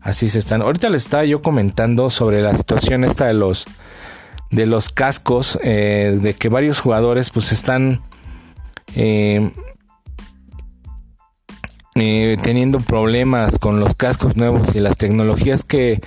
así 0.00 0.28
se 0.28 0.38
están. 0.38 0.62
Ahorita 0.62 0.90
le 0.90 0.96
estaba 0.96 1.24
yo 1.24 1.42
comentando 1.42 2.10
sobre 2.10 2.42
la 2.42 2.56
situación 2.56 3.04
esta 3.04 3.26
de 3.26 3.34
los 3.34 3.64
de 4.50 4.66
los 4.66 4.90
cascos, 4.90 5.58
eh, 5.62 6.18
de 6.20 6.34
que 6.34 6.50
varios 6.50 6.80
jugadores 6.80 7.30
pues 7.30 7.52
están 7.52 8.02
eh, 8.94 9.50
eh, 11.94 12.36
teniendo 12.42 12.80
problemas 12.80 13.58
con 13.58 13.78
los 13.78 13.94
cascos 13.94 14.36
nuevos 14.36 14.74
y 14.74 14.80
las 14.80 14.96
tecnologías 14.96 15.62
que 15.62 16.00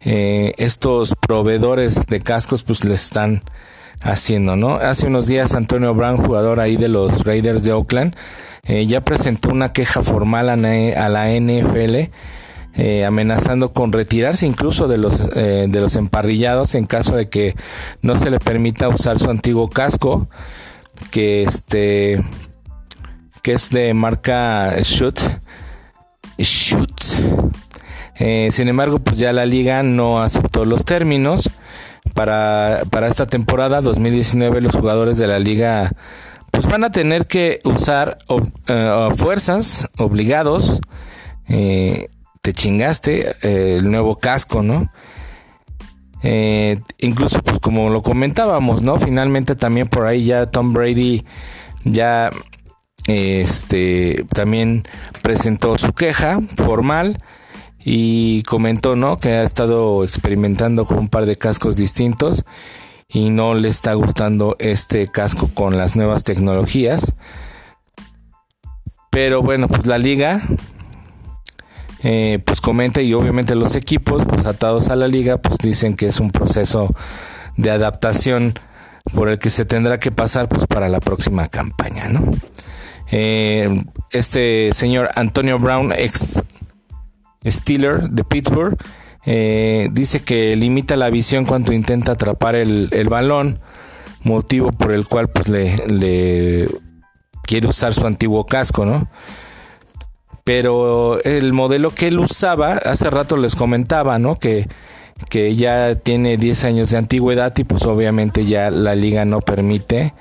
eh, 0.00 0.54
estos 0.56 1.14
proveedores 1.14 2.06
de 2.06 2.20
cascos 2.20 2.62
pues 2.62 2.84
le 2.84 2.94
están 2.94 3.42
haciendo, 4.00 4.56
¿no? 4.56 4.76
Hace 4.76 5.06
unos 5.06 5.26
días 5.26 5.54
Antonio 5.54 5.94
Brown, 5.94 6.16
jugador 6.16 6.60
ahí 6.60 6.76
de 6.76 6.88
los 6.88 7.24
Raiders 7.24 7.64
de 7.64 7.72
Oakland, 7.72 8.14
eh, 8.64 8.86
ya 8.86 9.00
presentó 9.02 9.50
una 9.50 9.72
queja 9.72 10.02
formal 10.02 10.48
a, 10.48 10.56
la 10.56 11.30
NFL 11.30 12.10
amenazando 13.06 13.70
con 13.70 13.90
retirarse 13.90 14.46
incluso 14.46 14.86
de 14.86 14.98
los 14.98 15.30
de 15.30 15.80
los 15.80 15.96
emparrillados 15.96 16.74
en 16.74 16.84
caso 16.84 17.16
de 17.16 17.30
que 17.30 17.54
no 18.02 18.16
se 18.16 18.30
le 18.30 18.38
permita 18.38 18.88
usar 18.90 19.18
su 19.18 19.30
antiguo 19.30 19.70
casco 19.70 20.28
que 21.10 21.44
este 21.44 22.22
que 23.40 23.52
es 23.52 23.70
de 23.70 23.94
marca 23.94 24.74
Shoot. 24.82 25.20
Eh, 28.18 28.48
sin 28.50 28.68
embargo, 28.68 28.98
pues 28.98 29.18
ya 29.18 29.32
la 29.32 29.46
liga 29.46 29.82
no 29.82 30.20
aceptó 30.20 30.64
los 30.64 30.84
términos. 30.84 31.50
Para, 32.16 32.80
para 32.90 33.08
esta 33.08 33.26
temporada 33.26 33.82
2019 33.82 34.62
los 34.62 34.74
jugadores 34.74 35.18
de 35.18 35.26
la 35.26 35.38
liga 35.38 35.92
pues 36.50 36.64
van 36.64 36.82
a 36.82 36.90
tener 36.90 37.26
que 37.26 37.60
usar 37.64 38.16
eh, 38.68 39.08
fuerzas 39.18 39.90
obligados. 39.98 40.80
Eh, 41.46 42.08
te 42.40 42.54
chingaste 42.54 43.36
el 43.76 43.90
nuevo 43.90 44.16
casco, 44.16 44.62
¿no? 44.62 44.90
incluso 46.98 47.40
pues 47.40 47.60
como 47.60 47.88
lo 47.88 48.02
comentábamos, 48.02 48.82
¿no? 48.82 48.98
Finalmente 48.98 49.54
también 49.54 49.86
por 49.86 50.06
ahí 50.06 50.24
ya 50.24 50.46
Tom 50.46 50.72
Brady 50.72 51.24
ya 51.84 52.32
este 53.06 54.24
también 54.34 54.84
presentó 55.22 55.78
su 55.78 55.92
queja 55.92 56.40
formal 56.56 57.18
y 57.88 58.42
comentó 58.42 58.96
no 58.96 59.16
que 59.18 59.28
ha 59.28 59.44
estado 59.44 60.02
experimentando 60.02 60.86
con 60.86 60.98
un 60.98 61.08
par 61.08 61.24
de 61.24 61.36
cascos 61.36 61.76
distintos 61.76 62.44
y 63.08 63.30
no 63.30 63.54
le 63.54 63.68
está 63.68 63.94
gustando 63.94 64.56
este 64.58 65.06
casco 65.06 65.50
con 65.54 65.78
las 65.78 65.94
nuevas 65.94 66.24
tecnologías. 66.24 67.14
Pero 69.12 69.40
bueno 69.40 69.68
pues 69.68 69.86
la 69.86 69.98
liga 69.98 70.42
eh, 72.02 72.40
pues 72.44 72.60
comenta 72.60 73.02
y 73.02 73.14
obviamente 73.14 73.54
los 73.54 73.76
equipos 73.76 74.24
pues 74.24 74.46
atados 74.46 74.88
a 74.88 74.96
la 74.96 75.06
liga 75.06 75.36
pues 75.36 75.56
dicen 75.58 75.94
que 75.94 76.08
es 76.08 76.18
un 76.18 76.30
proceso 76.30 76.92
de 77.56 77.70
adaptación 77.70 78.54
por 79.14 79.28
el 79.28 79.38
que 79.38 79.50
se 79.50 79.64
tendrá 79.64 80.00
que 80.00 80.10
pasar 80.10 80.48
pues 80.48 80.66
para 80.66 80.88
la 80.88 80.98
próxima 80.98 81.46
campaña 81.46 82.08
no 82.08 82.24
eh, 83.12 83.84
este 84.10 84.74
señor 84.74 85.10
Antonio 85.14 85.60
Brown, 85.60 85.92
ex 85.92 86.42
Steeler 87.46 88.08
de 88.10 88.24
Pittsburgh, 88.24 88.76
eh, 89.24 89.88
dice 89.90 90.20
que 90.20 90.54
limita 90.54 90.96
la 90.96 91.10
visión 91.10 91.44
cuando 91.44 91.72
intenta 91.72 92.12
atrapar 92.12 92.54
el, 92.54 93.08
balón, 93.08 93.58
motivo 94.22 94.72
por 94.72 94.92
el 94.92 95.08
cual 95.08 95.28
pues 95.28 95.48
le, 95.48 96.68
quiere 97.42 97.66
usar 97.66 97.92
su 97.92 98.06
antiguo 98.06 98.46
casco, 98.46 98.86
¿no? 98.86 99.08
Pero 100.44 101.20
el 101.24 101.52
modelo 101.52 101.90
que 101.90 102.06
él 102.06 102.20
usaba, 102.20 102.74
hace 102.74 103.10
rato 103.10 103.36
les 103.36 103.56
comentaba, 103.56 104.20
¿no? 104.20 104.36
Que, 104.36 104.68
que 105.28 105.56
ya 105.56 105.96
tiene 105.96 106.36
10 106.36 106.64
años 106.64 106.90
de 106.90 106.98
antigüedad 106.98 107.52
y 107.56 107.64
pues 107.64 107.84
obviamente 107.84 108.44
ya 108.44 108.70
la 108.70 108.94
liga 108.94 109.24
no 109.24 109.40
permite 109.40 110.14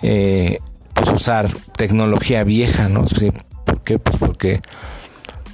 eh, 0.00 0.60
pues, 0.94 1.10
usar 1.10 1.48
tecnología 1.76 2.44
vieja, 2.44 2.88
¿no? 2.88 3.04
¿Por 3.64 3.82
qué? 3.82 3.98
Pues 3.98 4.16
porque 4.16 4.60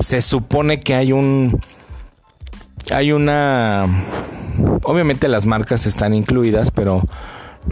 se 0.04 0.20
supone 0.20 0.80
que 0.80 0.94
hay 0.94 1.12
un 1.12 1.58
hay 2.92 3.12
una 3.12 3.86
obviamente 4.82 5.28
las 5.28 5.46
marcas 5.46 5.86
están 5.86 6.12
incluidas, 6.12 6.70
pero 6.70 7.02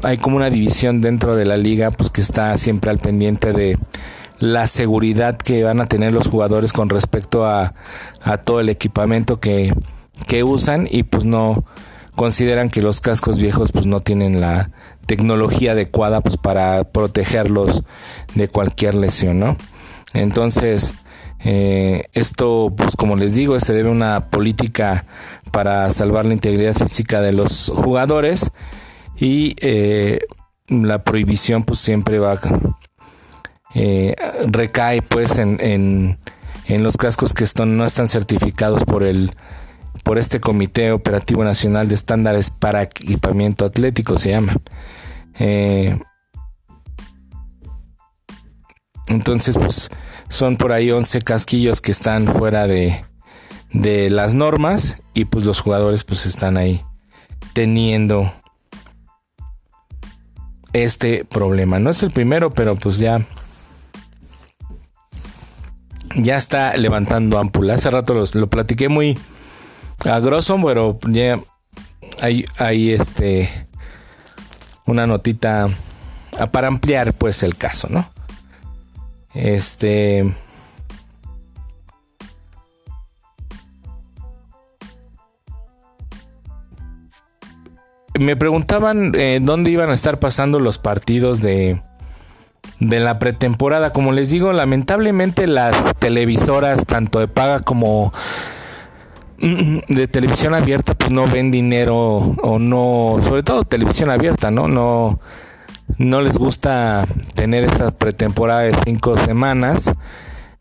hay 0.03 0.17
como 0.17 0.37
una 0.37 0.49
división 0.49 1.03
dentro 1.03 1.37
de 1.37 1.45
la 1.45 1.59
liga 1.59 1.91
pues 1.91 2.09
que 2.09 2.23
está 2.23 2.57
siempre 2.57 2.91
al 2.91 2.99
pendiente 2.99 3.53
de 3.53 3.77
la 4.39 4.67
seguridad 4.67 5.37
que 5.37 5.63
van 5.63 5.83
a 5.83 5.87
tener 5.87 6.15
los 6.15 6.29
jugadores 6.29 6.73
con 6.73 6.89
respecto 6.89 7.45
a, 7.45 7.75
a 8.23 8.39
todo 8.39 8.61
el 8.61 8.71
equipamiento 8.71 9.39
que, 9.39 9.75
que 10.27 10.43
usan 10.43 10.89
y 10.91 11.03
pues 11.03 11.27
no 11.27 11.63
consideran 12.17 12.71
que 12.71 12.81
los 12.81 13.01
cascos 13.01 13.39
viejos 13.39 13.73
pues 13.73 13.85
no 13.85 14.01
tienen 14.01 14.41
la 14.41 14.71
tecnología 15.05 15.73
adecuada 15.73 16.23
pues 16.23 16.39
para 16.39 16.85
protegerlos 16.85 17.83
de 18.35 18.49
cualquier 18.49 18.95
lesión, 18.95 19.39
¿no? 19.39 19.59
Entonces, 20.15 20.95
eh, 21.45 22.05
esto, 22.13 22.73
pues 22.77 22.97
como 22.97 23.17
les 23.17 23.35
digo, 23.35 23.59
se 23.59 23.73
debe 23.73 23.89
a 23.89 23.93
una 23.93 24.31
política 24.31 25.07
para 25.51 25.91
salvar 25.91 26.27
la 26.27 26.35
integridad 26.35 26.75
física 26.75 27.21
de 27.21 27.33
los 27.33 27.73
jugadores 27.75 28.51
y 29.17 29.55
eh, 29.61 30.21
la 30.69 31.05
prohibición 31.05 31.65
pues 31.65 31.81
siempre 31.81 32.19
va 32.19 32.39
eh, 33.75 34.15
recae 34.47 35.03
pues 35.03 35.39
en, 35.39 35.59
en, 35.61 36.19
en, 36.67 36.83
los 36.83 36.97
cascos 36.97 37.35
que 37.35 37.45
están, 37.45 37.77
no 37.77 37.85
están 37.87 38.07
certificados 38.07 38.85
por 38.85 39.03
el 39.03 39.33
por 40.05 40.19
este 40.19 40.41
Comité 40.41 40.93
Operativo 40.93 41.45
Nacional 41.45 41.89
de 41.89 41.95
Estándares 41.95 42.51
para 42.51 42.83
Equipamiento 42.83 43.65
Atlético, 43.65 44.19
se 44.19 44.31
llama. 44.31 44.55
Eh, 45.39 45.99
entonces, 49.09 49.57
pues 49.57 49.91
son 50.33 50.57
por 50.57 50.73
ahí 50.73 50.91
11 50.91 51.21
casquillos 51.21 51.83
que 51.83 51.93
están 51.93 52.27
fuera 52.27 52.67
de, 52.67 53.05
de 53.71 54.09
las 54.09 54.33
normas 54.33 54.97
y 55.13 55.27
pues 55.27 55.45
los 55.45 55.61
jugadores 55.61 56.05
pues 56.05 56.25
están 56.25 56.57
ahí 56.57 56.83
teniendo 57.53 58.33
este 60.73 61.27
problema. 61.27 61.79
No 61.81 61.91
es 61.91 62.03
el 62.03 62.11
primero, 62.11 62.51
pero 62.51 62.77
pues 62.77 62.97
ya 62.97 63.27
ya 66.17 66.39
está 66.39 66.79
levantando 66.79 67.39
ámpula. 67.39 67.75
Hace 67.75 67.91
rato 67.91 68.15
lo 68.33 68.47
platiqué 68.49 68.89
muy 68.89 69.19
a 70.07 70.19
grosso, 70.19 70.59
pero 70.65 70.99
ya 71.09 71.41
hay, 72.23 72.47
hay 72.57 72.93
este 72.93 73.69
una 74.87 75.07
notita 75.07 75.69
para 76.53 76.69
ampliar 76.69 77.13
pues 77.13 77.43
el 77.43 77.55
caso, 77.55 77.89
¿no? 77.91 78.09
Este 79.35 80.35
me 88.19 88.37
preguntaban 88.37 89.13
eh, 89.15 89.41
dónde 89.43 89.71
iban 89.71 89.91
a 89.91 89.95
estar 89.95 90.19
pasando 90.19 90.59
los 90.59 90.79
partidos 90.79 91.41
de, 91.41 91.83
de 92.79 93.01
la 93.01 93.19
pretemporada. 93.19 93.93
Como 93.93 94.13
les 94.13 94.31
digo, 94.31 94.53
lamentablemente 94.53 95.47
las 95.47 95.95
televisoras, 95.97 96.87
tanto 96.87 97.19
de 97.21 97.29
paga 97.29 97.61
como 97.61 98.13
de 99.43 100.07
televisión 100.07 100.55
abierta 100.55 100.95
pues 100.95 101.11
no 101.11 101.27
ven 101.27 101.51
dinero 101.51 101.97
o 101.99 102.59
no, 102.61 103.19
sobre 103.25 103.43
todo 103.43 103.65
televisión 103.65 104.09
abierta, 104.11 104.53
¿no? 104.53 104.69
No, 104.69 105.19
no 105.99 106.23
les 106.23 106.39
gusta 106.39 107.07
tener 107.35 107.65
esta 107.65 107.91
pretemporada 107.91 108.61
de 108.63 108.75
cinco 108.85 109.19
semanas, 109.19 109.93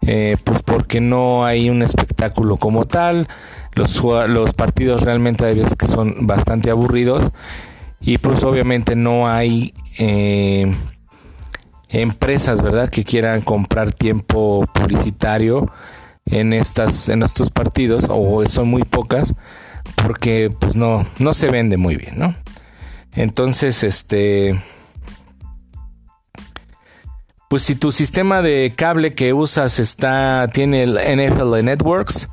eh, 0.06 0.38
pues 0.44 0.62
porque 0.64 1.00
no 1.02 1.46
hay 1.46 1.70
un 1.70 1.82
espectáculo 1.82 2.58
como 2.58 2.86
tal, 2.86 3.28
los, 3.76 4.54
partidos 4.54 5.04
realmente 5.04 5.46
hay 5.46 5.60
veces 5.60 5.76
que 5.76 5.88
son 5.88 6.28
bastante 6.28 6.70
aburridos 6.70 7.32
y 8.02 8.18
pues 8.18 8.44
obviamente 8.44 8.96
no 8.96 9.30
hay 9.30 9.74
eh, 9.98 10.74
empresas, 11.90 12.62
¿verdad? 12.62 12.90
Que 12.90 13.04
quieran 13.04 13.42
comprar 13.42 13.94
tiempo 13.94 14.68
publicitario 14.74 15.72
en 16.26 16.54
estas 16.54 17.10
en 17.10 17.24
estos 17.24 17.50
partidos 17.50 18.06
o 18.10 18.48
son 18.48 18.70
muy 18.70 18.84
pocas 18.84 19.34
porque 19.96 20.52
pues 20.60 20.76
no 20.76 21.06
no 21.20 21.34
se 21.34 21.50
vende 21.50 21.78
muy 21.78 21.96
bien, 21.96 22.18
¿no? 22.18 22.36
Entonces, 23.14 23.84
este 23.84 24.62
pues 27.52 27.64
si 27.64 27.76
tu 27.76 27.92
sistema 27.92 28.42
de 28.42 28.72
cable 28.78 29.14
que 29.14 29.34
usas 29.34 29.78
está 29.78 30.50
tiene 30.54 30.84
el 30.84 30.94
NFL 30.94 31.62
Networks, 31.66 32.30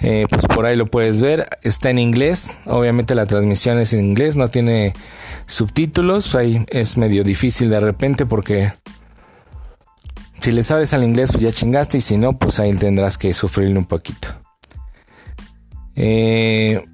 eh, 0.00 0.26
pues 0.28 0.44
por 0.46 0.66
ahí 0.66 0.74
lo 0.74 0.86
puedes 0.86 1.20
ver. 1.20 1.46
Está 1.62 1.90
en 1.90 2.00
inglés, 2.00 2.52
obviamente 2.66 3.14
la 3.14 3.26
transmisión 3.26 3.78
es 3.78 3.92
en 3.92 4.00
inglés, 4.00 4.34
no 4.34 4.48
tiene 4.48 4.92
subtítulos, 5.46 6.34
ahí 6.34 6.66
es 6.66 6.96
medio 6.96 7.22
difícil 7.22 7.70
de 7.70 7.78
repente 7.78 8.26
porque 8.26 8.72
si 10.40 10.50
le 10.50 10.64
sabes 10.64 10.92
al 10.94 11.04
inglés, 11.04 11.30
pues 11.30 11.44
ya 11.44 11.52
chingaste. 11.52 11.98
Y 11.98 12.00
si 12.00 12.16
no, 12.16 12.32
pues 12.32 12.58
ahí 12.58 12.74
tendrás 12.74 13.16
que 13.16 13.32
sufrirle 13.34 13.78
un 13.78 13.84
poquito. 13.84 14.34
Eh, 15.94 16.84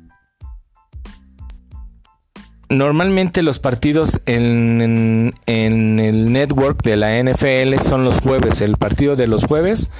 normalmente 2.71 3.43
los 3.43 3.59
partidos 3.59 4.21
en, 4.27 5.35
el 5.47 6.33
network 6.33 6.83
de 6.83 6.97
la 6.97 7.23
NFL 7.23 7.75
son 7.83 8.05
los 8.05 8.21
jueves. 8.21 8.63
El 8.63 8.77
partido 8.77 9.17
de 9.17 9.27
los 9.27 9.45
jueves 9.45 9.91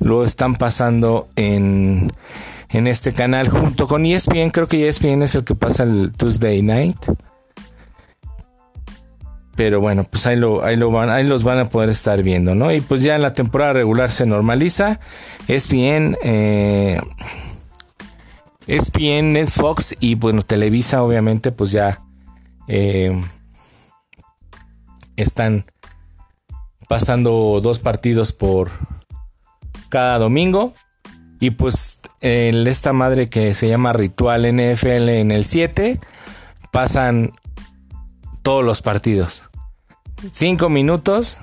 lo 0.00 0.24
están 0.24 0.56
pasando 0.56 1.28
en, 1.36 2.12
en 2.68 2.86
este 2.88 3.12
canal 3.12 3.48
junto 3.48 3.86
con 3.86 4.04
ESPN. 4.04 4.50
Creo 4.50 4.66
que 4.66 4.88
ESPN 4.88 5.22
es 5.22 5.36
el 5.36 5.44
que 5.44 5.54
pasa 5.54 5.84
el 5.84 6.12
Tuesday 6.12 6.62
night. 6.62 6.98
Pero 9.54 9.80
bueno, 9.80 10.04
pues 10.04 10.26
ahí, 10.26 10.36
lo, 10.36 10.62
ahí, 10.62 10.76
lo 10.76 10.90
van, 10.90 11.08
ahí 11.08 11.24
los 11.24 11.42
van 11.42 11.58
a 11.58 11.64
poder 11.64 11.88
estar 11.88 12.22
viendo, 12.22 12.54
¿no? 12.54 12.70
Y 12.72 12.82
pues 12.82 13.00
ya 13.00 13.16
en 13.16 13.22
la 13.22 13.32
temporada 13.32 13.72
regular 13.72 14.10
se 14.12 14.26
normaliza. 14.26 15.00
ESPN, 15.48 16.18
eh, 16.22 17.00
ESPN, 18.66 19.32
Netfox 19.32 19.96
y 19.98 20.16
bueno, 20.16 20.42
Televisa 20.42 21.02
obviamente 21.02 21.52
pues 21.52 21.70
ya 21.70 22.02
eh, 22.68 23.20
están 25.16 25.64
pasando 26.88 27.60
dos 27.62 27.78
partidos 27.78 28.32
por 28.32 28.70
cada 29.88 30.18
domingo. 30.18 30.74
Y 31.38 31.50
pues 31.50 32.00
esta 32.20 32.92
madre 32.92 33.28
que 33.28 33.52
se 33.54 33.68
llama 33.68 33.92
Ritual 33.92 34.42
NFL 34.42 35.08
en 35.10 35.30
el 35.30 35.44
7 35.44 36.00
pasan 36.72 37.32
todos 38.42 38.64
los 38.64 38.80
partidos. 38.82 39.42
Cinco 40.30 40.68
minutos 40.68 41.38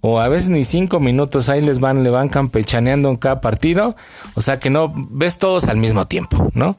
o 0.00 0.18
a 0.18 0.28
veces 0.28 0.48
ni 0.48 0.64
cinco 0.64 0.98
minutos 0.98 1.48
ahí 1.48 1.60
les 1.60 1.78
van, 1.78 2.02
le 2.02 2.10
van 2.10 2.28
campechaneando 2.28 3.10
en 3.10 3.16
cada 3.16 3.40
partido. 3.40 3.96
O 4.34 4.40
sea 4.40 4.58
que 4.58 4.70
no 4.70 4.92
ves 5.10 5.38
todos 5.38 5.68
al 5.68 5.76
mismo 5.76 6.06
tiempo, 6.06 6.50
¿no? 6.54 6.78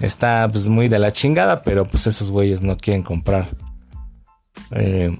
Está 0.00 0.48
pues 0.50 0.68
muy 0.68 0.88
de 0.88 0.98
la 0.98 1.12
chingada, 1.12 1.62
pero 1.62 1.84
pues 1.84 2.06
esos 2.06 2.30
güeyes 2.30 2.62
no 2.62 2.76
quieren 2.76 3.02
comprar. 3.02 3.48
Eh, 4.70 5.18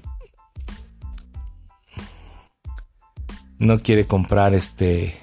no 3.59 3.79
quiere 3.79 4.05
comprar 4.05 4.55
este 4.55 5.17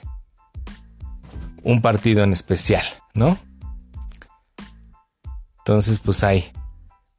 un 1.63 1.83
partido 1.83 2.23
en 2.23 2.33
especial, 2.33 2.85
¿no? 3.15 3.37
Entonces, 5.59 5.99
pues 5.99 6.25
ahí 6.25 6.51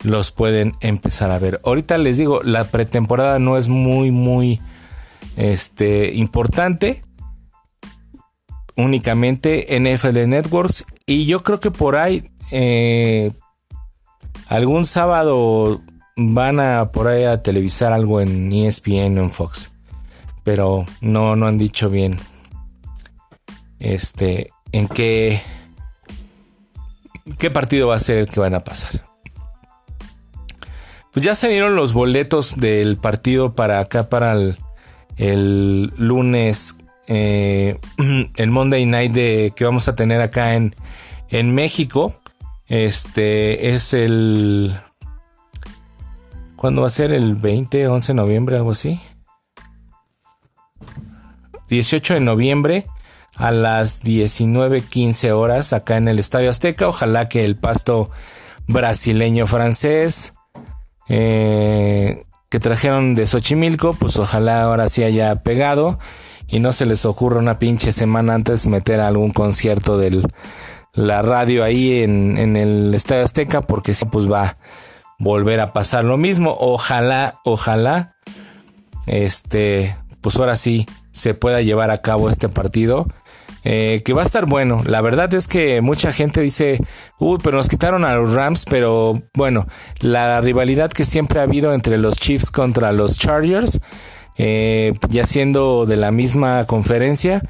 los 0.04 0.32
pueden 0.32 0.74
empezar 0.80 1.30
a 1.30 1.40
ver. 1.40 1.62
Ahorita 1.64 1.98
les 1.98 2.18
digo, 2.18 2.42
la 2.42 2.64
pretemporada 2.64 3.38
no 3.38 3.58
es 3.58 3.68
muy, 3.68 4.12
muy 4.12 4.60
este, 5.36 6.14
importante. 6.14 7.04
Únicamente 8.76 9.68
NFL 9.80 10.28
Networks. 10.28 10.86
Y 11.10 11.26
yo 11.26 11.42
creo 11.42 11.60
que 11.60 11.72
por 11.72 11.96
ahí, 11.96 12.30
eh, 12.52 13.32
algún 14.48 14.86
sábado 14.86 15.82
van 16.16 16.60
a 16.60 16.92
por 16.92 17.08
ahí 17.08 17.24
a 17.24 17.42
televisar 17.42 17.94
algo 17.94 18.22
en 18.22 18.54
ESPN 18.54 19.18
o 19.18 19.24
en 19.24 19.32
Fox. 19.32 19.72
Pero 20.44 20.86
no, 21.02 21.36
no 21.36 21.48
han 21.48 21.58
dicho 21.58 21.90
bien. 21.90 22.20
Este, 23.80 24.52
en 24.72 24.88
qué, 24.88 25.42
qué 27.40 27.50
partido 27.50 27.88
va 27.88 27.96
a 27.96 28.00
ser 28.00 28.20
el 28.20 28.28
que 28.28 28.40
van 28.40 28.54
a 28.54 28.64
pasar. 28.64 29.04
Pues 31.12 31.26
ya 31.26 31.34
salieron 31.34 31.76
los 31.76 31.92
boletos 31.92 32.56
del 32.56 32.98
partido 32.98 33.56
para 33.56 33.80
acá, 33.80 34.10
para 34.10 34.34
el, 34.34 34.60
el 35.18 35.92
lunes, 35.98 36.76
eh, 37.10 37.80
el 38.36 38.50
Monday 38.52 38.86
Night 38.86 39.14
que 39.56 39.66
vamos 39.66 39.90
a 39.90 39.96
tener 39.96 40.22
acá 40.22 40.56
en, 40.56 40.76
en 41.28 41.54
México. 41.54 42.22
Este 42.68 43.74
es 43.74 43.94
el... 43.94 44.80
¿Cuándo 46.56 46.82
va 46.82 46.88
a 46.88 46.92
ser? 46.92 47.12
¿El 47.12 47.36
20, 47.36 47.88
11 47.88 48.12
de 48.12 48.16
noviembre, 48.16 48.58
algo 48.58 48.72
así? 48.72 49.00
18 51.70 52.16
de 52.16 52.20
noviembre 52.20 52.86
a 53.36 53.52
las 53.52 54.04
19.15 54.04 55.32
horas 55.32 55.74
acá 55.74 55.98
en 55.98 56.08
el 56.10 56.20
Estadio 56.20 56.50
Azteca. 56.50 56.88
Ojalá 56.88 57.30
que 57.30 57.46
el 57.46 57.56
pasto 57.56 58.12
brasileño 58.68 59.48
francés 59.48 60.34
eh, 61.08 62.26
que 62.50 62.60
trajeron 62.60 63.16
de 63.16 63.26
Xochimilco, 63.26 63.94
pues 63.94 64.18
ojalá 64.18 64.64
ahora 64.64 64.90
sí 64.90 65.04
haya 65.04 65.36
pegado 65.38 65.98
y 66.50 66.60
no 66.60 66.74
se 66.74 66.86
les 66.86 67.06
ocurra 67.06 67.40
una 67.40 67.60
pinche 67.60 67.92
semana 67.92 68.34
antes 68.34 68.68
meter 68.68 69.00
algún 69.00 69.32
concierto 69.32 69.98
de 69.98 70.22
la 70.94 71.22
radio 71.22 71.64
ahí 71.64 72.02
en, 72.02 72.58
el 72.58 72.94
Estadio 72.94 73.24
Azteca, 73.24 73.62
porque 73.62 73.94
si 73.94 74.06
pues 74.06 74.32
va 74.32 74.44
a 74.44 74.58
volver 75.20 75.60
a 75.60 75.74
pasar 75.74 76.06
lo 76.06 76.18
mismo. 76.18 76.56
Ojalá, 76.60 77.40
ojalá, 77.46 78.16
este, 79.06 79.96
pues 80.22 80.38
ahora 80.38 80.56
sí 80.56 80.86
se 81.12 81.34
pueda 81.34 81.62
llevar 81.62 81.92
a 81.92 82.02
cabo 82.02 82.30
este 82.30 82.50
partido 82.50 83.08
eh, 83.64 84.02
que 84.06 84.14
va 84.14 84.24
a 84.24 84.26
estar 84.26 84.46
bueno. 84.46 84.82
La 84.86 85.02
verdad 85.02 85.34
es 85.34 85.48
que 85.48 85.82
mucha 85.82 86.14
gente 86.14 86.42
dice, 86.42 86.80
uy, 87.20 87.38
pero 87.44 87.58
nos 87.58 87.68
quitaron 87.68 88.06
a 88.06 88.16
los 88.16 88.34
Rams, 88.34 88.66
pero 88.66 89.14
bueno, 89.36 89.68
la 90.00 90.40
rivalidad 90.42 90.90
que 90.90 91.06
siempre 91.06 91.40
ha 91.40 91.44
habido 91.44 91.74
entre 91.74 91.98
los 91.98 92.16
Chiefs 92.16 92.52
contra 92.52 92.92
los 92.94 93.18
Chargers, 93.18 93.80
eh, 94.40 94.94
ya 95.10 95.28
siendo 95.28 95.86
de 95.86 95.98
la 95.98 96.10
misma 96.10 96.66
conferencia, 96.66 97.44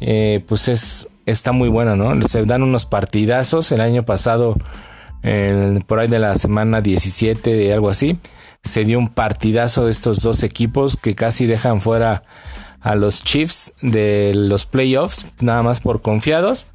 eh, 0.00 0.44
pues 0.48 0.66
es 0.66 1.10
está 1.26 1.52
muy 1.52 1.68
bueno, 1.68 1.94
¿no? 1.94 2.26
Se 2.26 2.42
dan 2.44 2.62
unos 2.62 2.86
partidazos. 2.86 3.70
El 3.70 3.82
año 3.82 4.02
pasado, 4.04 4.56
por 5.86 5.98
ahí 5.98 6.08
de 6.08 6.18
la 6.18 6.34
semana 6.36 6.80
17, 6.80 7.52
de 7.52 7.72
algo 7.74 7.90
así, 7.90 8.18
se 8.64 8.84
dio 8.84 8.98
un 8.98 9.08
partidazo 9.08 9.84
de 9.84 9.90
estos 9.90 10.22
dos 10.22 10.42
equipos 10.42 10.96
que 10.96 11.14
casi 11.14 11.46
dejan 11.46 11.80
fuera 11.82 12.22
a 12.80 12.94
los 12.94 13.22
Chiefs 13.22 13.72
de 13.82 14.32
los 14.34 14.66
playoffs, 14.66 15.26
nada 15.40 15.62
más 15.62 15.80
por 15.80 16.00
confiados. 16.00 16.66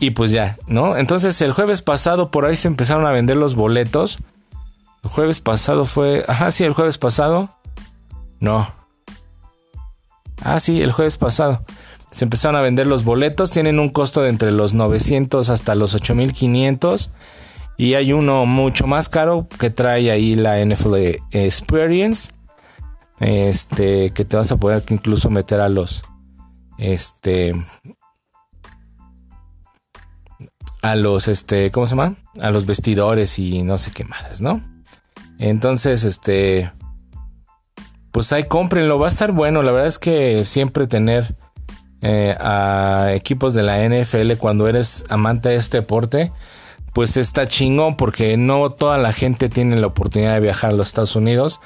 Y 0.00 0.10
pues 0.10 0.32
ya, 0.32 0.56
¿no? 0.66 0.96
Entonces 0.96 1.40
el 1.40 1.52
jueves 1.52 1.82
pasado 1.82 2.30
por 2.30 2.46
ahí 2.46 2.56
se 2.56 2.68
empezaron 2.68 3.06
a 3.06 3.12
vender 3.12 3.36
los 3.36 3.54
boletos. 3.54 4.18
El 5.02 5.10
jueves 5.10 5.40
pasado 5.40 5.86
fue... 5.86 6.24
Ajá, 6.26 6.50
sí, 6.50 6.64
el 6.64 6.72
jueves 6.72 6.98
pasado. 6.98 7.53
No. 8.40 8.72
Ah, 10.42 10.60
sí, 10.60 10.82
el 10.82 10.92
jueves 10.92 11.18
pasado. 11.18 11.64
Se 12.10 12.24
empezaron 12.24 12.56
a 12.56 12.62
vender 12.62 12.86
los 12.86 13.04
boletos. 13.04 13.50
Tienen 13.50 13.78
un 13.78 13.88
costo 13.88 14.22
de 14.22 14.28
entre 14.28 14.50
los 14.50 14.74
900 14.74 15.50
hasta 15.50 15.74
los 15.74 15.94
8500. 15.94 17.10
Y 17.76 17.94
hay 17.94 18.12
uno 18.12 18.46
mucho 18.46 18.86
más 18.86 19.08
caro 19.08 19.48
que 19.58 19.70
trae 19.70 20.10
ahí 20.10 20.34
la 20.34 20.64
NFL 20.64 20.94
Experience. 21.32 22.32
Este, 23.20 24.10
que 24.10 24.24
te 24.24 24.36
vas 24.36 24.50
a 24.52 24.56
poder 24.56 24.82
incluso 24.90 25.30
meter 25.30 25.60
a 25.60 25.68
los, 25.68 26.02
este, 26.78 27.54
a 30.82 30.96
los, 30.96 31.28
este, 31.28 31.70
¿cómo 31.70 31.86
se 31.86 31.92
llama? 31.92 32.16
A 32.40 32.50
los 32.50 32.66
vestidores 32.66 33.38
y 33.38 33.62
no 33.62 33.78
sé 33.78 33.92
qué 33.92 34.04
más, 34.04 34.40
¿no? 34.40 34.62
Entonces, 35.38 36.04
este, 36.04 36.72
pues 38.14 38.32
ahí 38.32 38.44
cómprenlo, 38.44 38.96
va 39.00 39.08
a 39.08 39.10
estar 39.10 39.32
bueno. 39.32 39.60
La 39.62 39.72
verdad 39.72 39.88
es 39.88 39.98
que 39.98 40.46
siempre 40.46 40.86
tener 40.86 41.34
eh, 42.00 42.36
a 42.38 43.08
equipos 43.12 43.54
de 43.54 43.64
la 43.64 43.82
NFL 43.88 44.34
cuando 44.38 44.68
eres 44.68 45.04
amante 45.08 45.48
de 45.48 45.56
este 45.56 45.78
deporte, 45.78 46.30
pues 46.92 47.16
está 47.16 47.48
chingón 47.48 47.96
porque 47.96 48.36
no 48.36 48.70
toda 48.70 48.98
la 48.98 49.12
gente 49.12 49.48
tiene 49.48 49.78
la 49.78 49.88
oportunidad 49.88 50.34
de 50.34 50.40
viajar 50.40 50.70
a 50.70 50.74
los 50.74 50.86
Estados 50.86 51.16
Unidos 51.16 51.60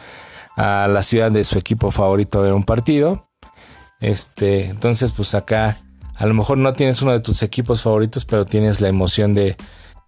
a 0.56 0.88
la 0.88 1.02
ciudad 1.02 1.30
de 1.30 1.44
su 1.44 1.58
equipo 1.58 1.90
favorito 1.90 2.40
ver 2.40 2.54
un 2.54 2.64
partido. 2.64 3.28
Este, 4.00 4.70
entonces, 4.70 5.12
pues 5.12 5.34
acá 5.34 5.76
a 6.16 6.24
lo 6.24 6.32
mejor 6.32 6.56
no 6.56 6.72
tienes 6.72 7.02
uno 7.02 7.12
de 7.12 7.20
tus 7.20 7.42
equipos 7.42 7.82
favoritos, 7.82 8.24
pero 8.24 8.46
tienes 8.46 8.80
la 8.80 8.88
emoción 8.88 9.34
de, 9.34 9.58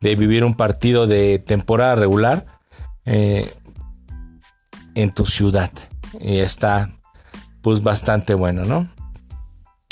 vivir 0.00 0.42
un 0.44 0.54
partido 0.54 1.06
de 1.06 1.38
temporada 1.38 1.96
regular 1.96 2.46
eh, 3.04 3.52
en 4.94 5.12
tu 5.12 5.26
ciudad. 5.26 5.70
Y 6.18 6.38
está, 6.38 6.90
pues, 7.62 7.82
bastante 7.82 8.34
bueno, 8.34 8.64
¿no? 8.64 8.90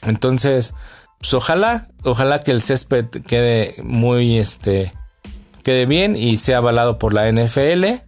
Entonces, 0.02 0.74
pues 1.18 1.35
ojalá, 1.35 1.88
ojalá 2.04 2.42
que 2.42 2.52
el 2.52 2.62
césped 2.62 3.07
quede 3.07 3.76
muy, 3.83 4.38
este, 4.38 4.92
quede 5.64 5.87
bien 5.87 6.16
y 6.16 6.37
sea 6.37 6.59
avalado 6.59 6.98
por 6.98 7.12
la 7.12 7.31
NFL 7.31 8.04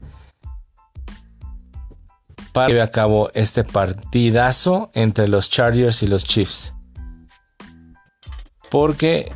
para 2.53 2.69
llevar 2.69 2.89
a 2.89 2.91
cabo 2.91 3.31
este 3.35 3.65
partidazo 3.65 4.91
entre 4.95 5.29
los 5.29 5.51
Chargers 5.51 6.03
y 6.03 6.07
los 6.07 6.25
Chiefs. 6.25 6.75
Porque 8.71 9.33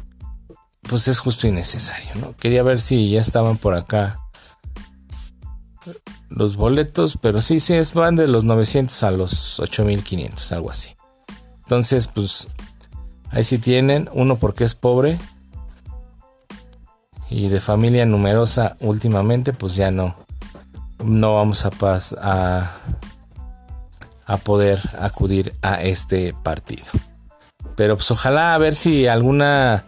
pues 0.83 1.09
es 1.09 1.19
justo 1.19 1.47
y 1.47 1.53
necesario, 1.53 2.15
¿no? 2.17 2.37
Quería 2.37 2.63
ver 2.63 2.81
si 2.81 3.11
ya 3.11 3.21
estaban 3.21 3.57
por 3.57 3.75
acá 3.75 4.21
los 6.35 6.57
boletos, 6.57 7.17
pero 7.21 7.41
sí, 7.41 7.61
sí, 7.61 7.75
es, 7.75 7.95
van 7.95 8.17
de 8.17 8.27
los 8.27 8.45
900 8.45 9.03
a 9.05 9.11
los 9.13 9.61
8500, 9.61 10.53
algo 10.53 10.71
así. 10.71 10.91
Entonces, 11.63 12.09
pues 12.09 12.49
ahí 13.31 13.45
sí 13.45 13.59
tienen, 13.59 14.11
uno 14.13 14.37
porque 14.37 14.65
es 14.65 14.75
pobre 14.75 15.19
y 17.31 17.49
de 17.49 17.61
familia 17.61 18.05
numerosa 18.05 18.77
últimamente, 18.81 19.53
pues 19.53 19.77
ya 19.77 19.91
no, 19.91 20.17
no 21.05 21.37
vamos 21.37 21.65
a, 21.65 21.71
a, 22.21 22.71
a 24.27 24.37
poder 24.39 24.81
acudir 24.99 25.55
a 25.63 25.83
este 25.83 26.35
partido. 26.43 26.85
Pero 27.77 27.97
pues 27.97 28.11
ojalá 28.11 28.55
a 28.55 28.59
ver 28.59 28.75
si 28.75 29.07
alguna 29.07 29.85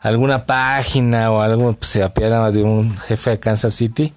alguna 0.00 0.46
página 0.46 1.32
o 1.32 1.40
algo 1.40 1.72
pues, 1.72 1.90
se 1.90 2.04
apiada 2.04 2.52
de 2.52 2.62
un 2.62 2.96
jefe 2.96 3.30
de 3.30 3.40
Kansas 3.40 3.74
City 3.74 4.14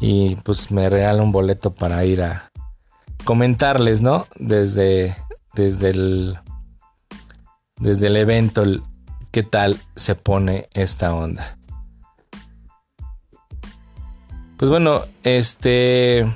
y 0.00 0.36
pues 0.36 0.70
me 0.70 0.88
regala 0.88 1.22
un 1.22 1.32
boleto 1.32 1.74
para 1.74 2.04
ir 2.04 2.22
a 2.22 2.50
comentarles, 3.24 4.02
¿no? 4.02 4.26
Desde 4.36 5.16
desde 5.54 5.90
el 5.90 6.38
desde 7.78 8.06
el 8.06 8.16
evento 8.16 8.62
qué 9.30 9.42
tal 9.42 9.78
se 9.96 10.14
pone 10.14 10.68
esta 10.74 11.14
onda. 11.14 11.56
Pues 14.56 14.70
bueno, 14.70 15.02
este. 15.22 16.26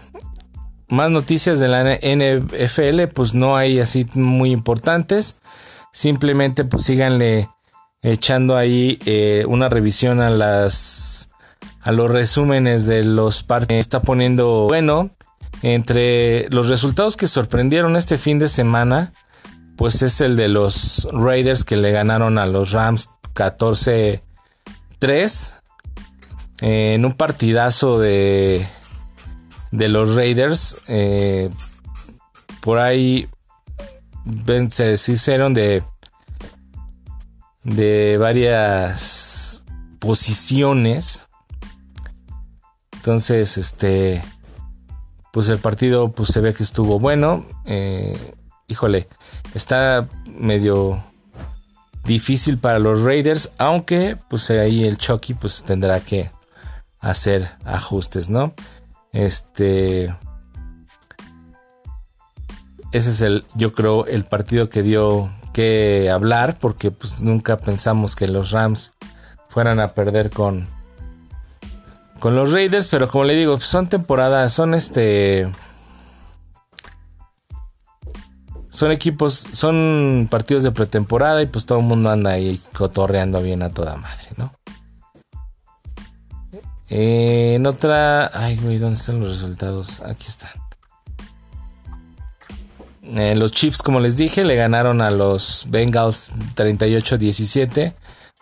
Más 0.89 1.11
noticias 1.11 1.61
de 1.61 1.69
la 1.69 1.85
NFL, 1.85 3.13
pues 3.15 3.33
no 3.33 3.57
hay 3.57 3.79
así 3.79 4.05
muy 4.15 4.51
importantes. 4.51 5.37
Simplemente 5.93 6.65
pues 6.65 6.85
síganle 6.85 7.49
echando 8.03 8.57
ahí 8.57 8.99
eh, 9.07 9.45
una 9.47 9.69
revisión 9.69 10.21
a 10.21 10.31
las 10.31 11.30
a 11.83 11.93
los 11.93 12.11
resúmenes 12.11 12.87
de 12.87 13.05
los 13.05 13.43
partidos. 13.43 13.81
Está 13.81 14.03
poniendo 14.03 14.67
bueno 14.69 15.11
entre 15.63 16.49
los 16.51 16.69
resultados 16.69 17.17
que 17.17 17.27
sorprendieron 17.27 17.97
este 17.97 18.17
fin 18.17 18.39
de 18.39 18.49
semana, 18.49 19.13
pues 19.77 20.03
es 20.03 20.21
el 20.21 20.37
de 20.37 20.49
los 20.49 21.09
Raiders 21.13 21.65
que 21.65 21.77
le 21.77 21.91
ganaron 21.91 22.39
a 22.39 22.47
los 22.47 22.73
Rams 22.73 23.11
14-3 23.35 24.21
en 26.63 27.05
un 27.05 27.13
partidazo 27.13 27.99
de 27.99 28.67
de 29.71 29.89
los 29.89 30.15
Raiders. 30.15 30.83
Eh, 30.89 31.51
por 32.61 32.79
ahí 32.79 33.29
se 34.69 34.85
deshicieron 34.85 35.55
de 35.55 35.83
de 37.63 38.17
varias 38.19 39.65
posiciones. 39.99 41.27
Entonces, 43.01 43.57
este, 43.57 44.23
pues 45.33 45.49
el 45.49 45.57
partido, 45.57 46.13
pues 46.13 46.29
se 46.29 46.43
ve 46.43 46.53
que 46.53 46.63
estuvo 46.63 46.99
bueno. 46.99 47.47
Eh, 47.65 48.35
híjole, 48.69 49.09
está 49.55 50.07
medio 50.39 51.03
difícil 52.05 52.59
para 52.59 52.79
los 52.79 53.01
Raiders, 53.01 53.53
aunque 53.57 54.19
pues 54.29 54.51
ahí 54.51 54.85
el 54.85 54.99
Chucky 54.99 55.33
pues 55.33 55.65
tendrá 55.65 56.01
que 56.01 56.31
hacer 57.01 57.53
ajustes, 57.65 58.29
¿no? 58.29 58.53
Este 59.13 60.15
ese 62.93 63.11
es 63.11 63.21
el 63.23 63.47
yo 63.55 63.73
creo 63.73 64.05
el 64.05 64.25
partido 64.25 64.69
que 64.69 64.83
dio 64.83 65.31
que 65.55 66.11
hablar 66.13 66.59
porque 66.61 66.91
pues 66.91 67.23
nunca 67.23 67.57
pensamos 67.57 68.15
que 68.15 68.29
los 68.29 68.51
Rams 68.51 68.93
fueran 69.49 69.81
a 69.81 69.95
perder 69.95 70.29
con 70.29 70.69
con 72.21 72.37
los 72.37 72.53
Raiders, 72.53 72.87
pero 72.89 73.09
como 73.09 73.25
le 73.25 73.35
digo, 73.35 73.59
son 73.59 73.89
temporadas, 73.89 74.53
son 74.53 74.75
este 74.75 75.51
son 78.69 78.93
equipos, 78.93 79.47
son 79.53 80.29
partidos 80.31 80.63
de 80.63 80.71
pretemporada 80.71 81.43
y 81.43 81.47
pues 81.47 81.67
todo 81.67 81.81
el 81.81 81.85
mundo 81.85 82.11
anda 82.11 82.31
ahí 82.31 82.61
cotorreando 82.73 83.43
bien 83.43 83.63
a 83.63 83.71
toda 83.71 83.97
madre, 83.97 84.29
¿no? 84.37 84.53
Eh, 86.89 87.55
en 87.57 87.67
otra, 87.67 88.31
ay 88.33 88.57
güey, 88.57 88.79
¿dónde 88.79 88.97
están 88.97 89.21
los 89.21 89.31
resultados? 89.31 90.01
Aquí 90.01 90.27
están. 90.29 90.51
Eh, 93.03 93.35
los 93.35 93.53
Chiefs, 93.53 93.83
como 93.83 93.99
les 93.99 94.17
dije, 94.17 94.45
le 94.45 94.55
ganaron 94.55 95.01
a 95.01 95.11
los 95.11 95.67
Bengals 95.69 96.33
38-17. 96.55 97.95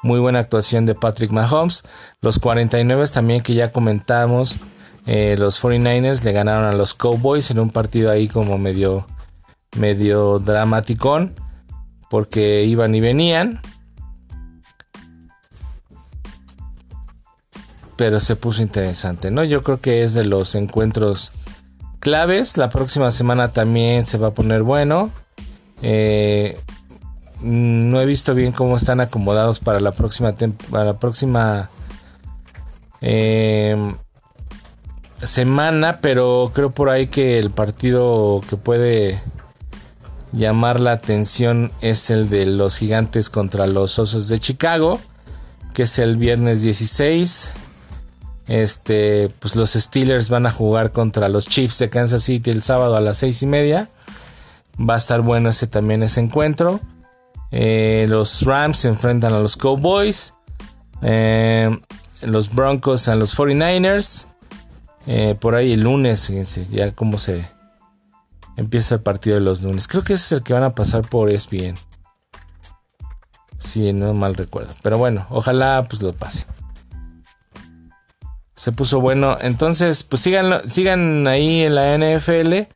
Muy 0.02 0.20
buena 0.20 0.38
actuación 0.38 0.86
de 0.86 0.94
Patrick 0.94 1.32
Mahomes. 1.32 1.82
Los 2.20 2.38
49 2.38 3.06
también 3.08 3.42
que 3.42 3.54
ya 3.54 3.72
comentamos. 3.72 4.58
Eh, 5.06 5.36
los 5.38 5.62
49ers 5.62 6.22
le 6.22 6.32
ganaron 6.32 6.64
a 6.66 6.72
los 6.72 6.94
Cowboys 6.94 7.50
en 7.50 7.58
un 7.58 7.70
partido 7.70 8.10
ahí 8.10 8.28
como 8.28 8.58
medio, 8.58 9.06
medio 9.76 10.38
dramaticón. 10.38 11.34
Porque 12.10 12.64
iban 12.64 12.94
y 12.94 13.00
venían. 13.00 13.60
Pero 17.96 18.20
se 18.20 18.36
puso 18.36 18.62
interesante, 18.62 19.32
¿no? 19.32 19.42
Yo 19.42 19.64
creo 19.64 19.80
que 19.80 20.04
es 20.04 20.14
de 20.14 20.24
los 20.24 20.54
encuentros 20.54 21.32
claves. 21.98 22.56
La 22.56 22.70
próxima 22.70 23.10
semana 23.10 23.52
también 23.52 24.06
se 24.06 24.18
va 24.18 24.28
a 24.28 24.34
poner 24.34 24.62
bueno. 24.62 25.10
Eh, 25.82 26.58
no 27.40 28.00
he 28.00 28.06
visto 28.06 28.34
bien 28.34 28.52
cómo 28.52 28.76
están 28.76 29.00
acomodados 29.00 29.60
para 29.60 29.80
la 29.80 29.92
próxima 29.92 30.34
para 30.70 30.84
la 30.84 30.98
próxima 30.98 31.70
em, 33.00 33.96
semana, 35.22 36.00
pero 36.00 36.50
creo 36.54 36.70
por 36.70 36.90
ahí 36.90 37.08
que 37.08 37.38
el 37.38 37.50
partido 37.50 38.40
que 38.48 38.56
puede 38.56 39.22
llamar 40.32 40.80
la 40.80 40.92
atención 40.92 41.72
es 41.80 42.10
el 42.10 42.28
de 42.28 42.46
los 42.46 42.78
gigantes 42.78 43.30
contra 43.30 43.66
los 43.66 43.98
osos 43.98 44.28
de 44.28 44.38
Chicago, 44.38 45.00
que 45.74 45.84
es 45.84 45.98
el 45.98 46.16
viernes 46.16 46.62
16. 46.62 47.52
Este, 48.46 49.28
pues 49.40 49.56
los 49.56 49.72
Steelers 49.72 50.30
van 50.30 50.46
a 50.46 50.50
jugar 50.50 50.90
contra 50.90 51.28
los 51.28 51.46
Chiefs 51.46 51.78
de 51.78 51.90
Kansas 51.90 52.24
City 52.24 52.50
el 52.50 52.62
sábado 52.62 52.96
a 52.96 53.00
las 53.00 53.18
seis 53.18 53.42
y 53.42 53.46
media. 53.46 53.90
Va 54.78 54.94
a 54.94 54.98
estar 54.98 55.20
bueno 55.20 55.50
ese 55.50 55.66
también 55.66 56.02
ese 56.02 56.20
encuentro. 56.20 56.80
Eh, 57.50 58.06
los 58.08 58.42
Rams 58.42 58.78
se 58.78 58.88
enfrentan 58.88 59.32
a 59.32 59.40
los 59.40 59.56
Cowboys. 59.56 60.34
Eh, 61.02 61.76
los 62.22 62.54
Broncos 62.54 63.08
a 63.08 63.16
los 63.16 63.36
49ers. 63.36 64.26
Eh, 65.06 65.34
por 65.40 65.54
ahí 65.54 65.72
el 65.72 65.82
lunes, 65.82 66.26
fíjense, 66.26 66.66
ya 66.66 66.92
cómo 66.92 67.18
se 67.18 67.48
empieza 68.56 68.96
el 68.96 69.00
partido 69.00 69.36
de 69.36 69.40
los 69.40 69.62
lunes. 69.62 69.88
Creo 69.88 70.02
que 70.02 70.14
ese 70.14 70.24
es 70.24 70.32
el 70.32 70.42
que 70.42 70.52
van 70.52 70.64
a 70.64 70.74
pasar 70.74 71.02
por 71.08 71.30
ESPN. 71.30 71.76
Si 73.58 73.92
no 73.92 74.12
mal 74.14 74.34
recuerdo. 74.34 74.74
Pero 74.82 74.98
bueno, 74.98 75.26
ojalá 75.30 75.84
pues 75.88 76.02
lo 76.02 76.12
pase 76.12 76.44
se 78.58 78.72
puso 78.72 79.00
bueno. 79.00 79.38
Entonces, 79.40 80.02
pues 80.02 80.20
sigan 80.22 81.26
ahí 81.28 81.62
en 81.62 81.74
la 81.76 81.96
NFL 81.96 82.68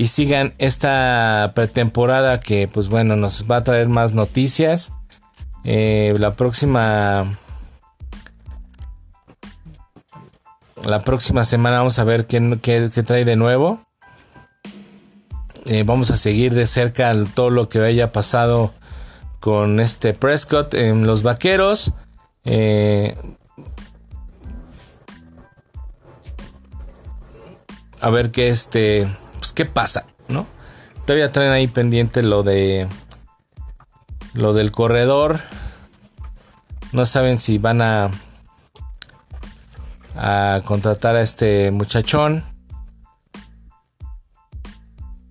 y 0.00 0.08
sigan 0.08 0.54
esta 0.56 1.52
pretemporada 1.54 2.40
que, 2.40 2.68
pues 2.68 2.88
bueno, 2.88 3.16
nos 3.16 3.44
va 3.50 3.56
a 3.56 3.64
traer 3.64 3.90
más 3.90 4.14
noticias. 4.14 4.94
Eh, 5.62 6.16
la 6.18 6.32
próxima. 6.32 7.36
La 10.82 11.00
próxima 11.00 11.44
semana 11.44 11.80
vamos 11.80 11.98
a 11.98 12.04
ver 12.04 12.26
qué, 12.26 12.90
trae 13.06 13.26
de 13.26 13.36
nuevo. 13.36 13.84
Eh, 15.66 15.82
vamos 15.84 16.10
a 16.10 16.16
seguir 16.16 16.54
de 16.54 16.64
cerca 16.64 17.14
todo 17.34 17.50
lo 17.50 17.68
que 17.68 17.80
haya 17.80 18.10
pasado 18.10 18.72
con 19.38 19.80
este 19.80 20.14
Prescott 20.14 20.72
en 20.72 21.06
los 21.06 21.22
vaqueros. 21.22 21.92
Eh, 22.46 23.18
a 28.00 28.08
ver 28.08 28.30
qué 28.30 28.48
este, 28.48 29.06
pues 29.40 29.52
qué 29.52 29.64
pasa, 29.64 30.04
¿no? 30.28 30.46
Todavía 31.06 31.32
traen 31.32 31.50
ahí 31.50 31.66
pendiente 31.66 32.22
lo 32.22 32.44
de 32.44 32.86
lo 34.34 34.52
del 34.52 34.70
corredor. 34.70 35.40
No 36.92 37.04
saben 37.04 37.38
si 37.38 37.58
van 37.58 37.82
a 37.82 38.10
a 40.16 40.60
contratar 40.64 41.16
a 41.16 41.22
este 41.22 41.70
muchachón. 41.70 42.44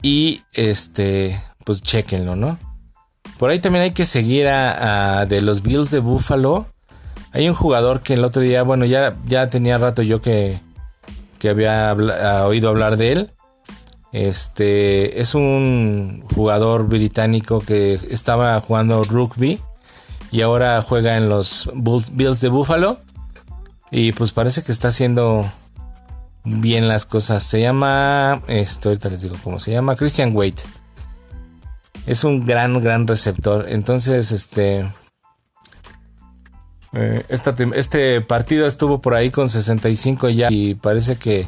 Y 0.01 0.41
este, 0.53 1.41
pues 1.65 1.81
chequenlo, 1.83 2.35
¿no? 2.35 2.57
Por 3.37 3.51
ahí 3.51 3.59
también 3.59 3.83
hay 3.83 3.91
que 3.91 4.05
seguir 4.05 4.47
a, 4.47 5.25
de 5.27 5.41
los 5.41 5.61
Bills 5.61 5.91
de 5.91 5.99
Buffalo. 5.99 6.67
Hay 7.31 7.47
un 7.47 7.53
jugador 7.53 8.01
que 8.01 8.15
el 8.15 8.23
otro 8.23 8.41
día, 8.41 8.63
bueno, 8.63 8.85
ya, 8.85 9.15
ya 9.25 9.47
tenía 9.49 9.77
rato 9.77 10.01
yo 10.01 10.19
que, 10.19 10.61
que 11.37 11.49
había 11.49 11.93
oído 12.45 12.69
hablar 12.69 12.97
de 12.97 13.11
él. 13.11 13.31
Este 14.11 15.21
es 15.21 15.35
un 15.35 16.23
jugador 16.33 16.87
británico 16.87 17.61
que 17.61 17.93
estaba 18.09 18.59
jugando 18.59 19.03
rugby 19.03 19.59
y 20.31 20.41
ahora 20.41 20.81
juega 20.81 21.17
en 21.17 21.29
los 21.29 21.69
Bills 21.73 22.41
de 22.41 22.49
Buffalo. 22.49 22.97
Y 23.91 24.11
pues 24.11 24.31
parece 24.31 24.63
que 24.63 24.71
está 24.71 24.89
haciendo 24.89 25.45
bien 26.43 26.87
las 26.87 27.05
cosas. 27.05 27.43
Se 27.43 27.61
llama, 27.61 28.41
esto 28.47 28.89
ahorita 28.89 29.09
les 29.09 29.21
digo 29.21 29.35
cómo 29.43 29.59
se 29.59 29.71
llama, 29.71 29.95
Christian 29.95 30.35
Wade. 30.35 30.55
Es 32.05 32.23
un 32.23 32.45
gran, 32.45 32.79
gran 32.81 33.07
receptor. 33.07 33.65
Entonces, 33.69 34.31
este, 34.31 34.91
eh, 36.93 37.25
este 37.75 38.21
partido 38.21 38.67
estuvo 38.67 38.99
por 38.99 39.13
ahí 39.13 39.29
con 39.29 39.49
65 39.49 40.29
ya 40.29 40.47
y 40.51 40.75
parece 40.75 41.17
que 41.17 41.47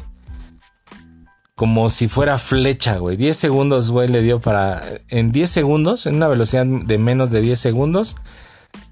como 1.62 1.90
si 1.90 2.08
fuera 2.08 2.38
flecha, 2.38 2.96
güey. 2.96 3.16
10 3.16 3.36
segundos, 3.36 3.92
güey, 3.92 4.08
le 4.08 4.20
dio 4.20 4.40
para... 4.40 4.82
En 5.08 5.30
10 5.30 5.48
segundos, 5.48 6.06
en 6.06 6.16
una 6.16 6.26
velocidad 6.26 6.66
de 6.66 6.98
menos 6.98 7.30
de 7.30 7.40
10 7.40 7.56
segundos, 7.56 8.16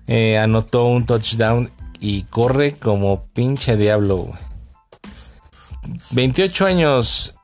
eh, 0.06 0.38
anotó 0.38 0.84
un 0.84 1.04
touchdown 1.04 1.72
y 1.98 2.22
corre 2.30 2.76
como 2.76 3.24
pinche 3.34 3.76
diablo, 3.76 4.18
güey. 4.18 4.38
28 6.12 6.66
años... 6.66 7.34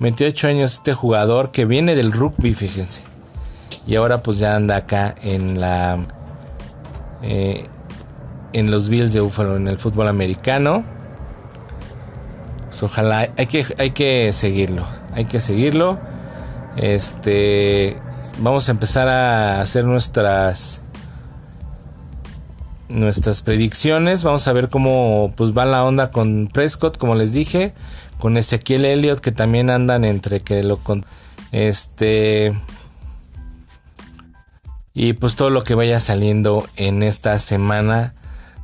28 0.00 0.46
eh, 0.46 0.50
años 0.50 0.74
este 0.74 0.92
jugador 0.92 1.52
que 1.52 1.64
viene 1.64 1.94
del 1.94 2.12
rugby, 2.12 2.52
fíjense. 2.52 3.00
Y 3.86 3.96
ahora 3.96 4.22
pues 4.22 4.36
ya 4.36 4.56
anda 4.56 4.76
acá 4.76 5.14
en 5.22 5.58
la 5.58 6.04
eh, 7.22 7.66
en 8.52 8.70
los 8.70 8.90
Bills 8.90 9.14
de 9.14 9.20
Buffalo, 9.20 9.56
en 9.56 9.68
el 9.68 9.78
fútbol 9.78 10.08
americano. 10.08 10.84
Ojalá, 12.82 13.32
hay 13.36 13.46
que, 13.46 13.64
hay 13.78 13.92
que 13.92 14.32
seguirlo, 14.32 14.84
hay 15.14 15.24
que 15.24 15.40
seguirlo. 15.40 16.00
Este, 16.76 17.96
vamos 18.38 18.68
a 18.68 18.72
empezar 18.72 19.08
a 19.08 19.60
hacer 19.60 19.84
nuestras 19.84 20.82
nuestras 22.88 23.42
predicciones. 23.42 24.24
Vamos 24.24 24.46
a 24.48 24.52
ver 24.52 24.68
cómo 24.68 25.32
pues 25.36 25.56
va 25.56 25.64
la 25.64 25.84
onda 25.84 26.10
con 26.10 26.48
Prescott, 26.52 26.98
como 26.98 27.14
les 27.14 27.32
dije, 27.32 27.72
con 28.18 28.36
Ezequiel 28.36 28.84
Elliott 28.84 29.20
que 29.20 29.32
también 29.32 29.70
andan 29.70 30.04
entre 30.04 30.40
que 30.40 30.62
lo 30.62 30.76
con 30.78 31.04
este 31.52 32.54
y 34.94 35.14
pues 35.14 35.36
todo 35.36 35.50
lo 35.50 35.64
que 35.64 35.74
vaya 35.74 36.00
saliendo 36.00 36.66
en 36.76 37.02
esta 37.02 37.38
semana 37.38 38.14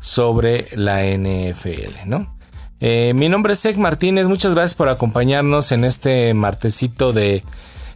sobre 0.00 0.68
la 0.72 1.02
NFL, 1.04 2.06
¿no? 2.06 2.37
Eh, 2.80 3.12
mi 3.14 3.28
nombre 3.28 3.54
es 3.54 3.60
Zach 3.60 3.76
Martínez, 3.76 4.26
muchas 4.26 4.54
gracias 4.54 4.74
por 4.74 4.88
acompañarnos 4.88 5.72
en 5.72 5.84
este 5.84 6.32
martesito 6.34 7.12
de, 7.12 7.42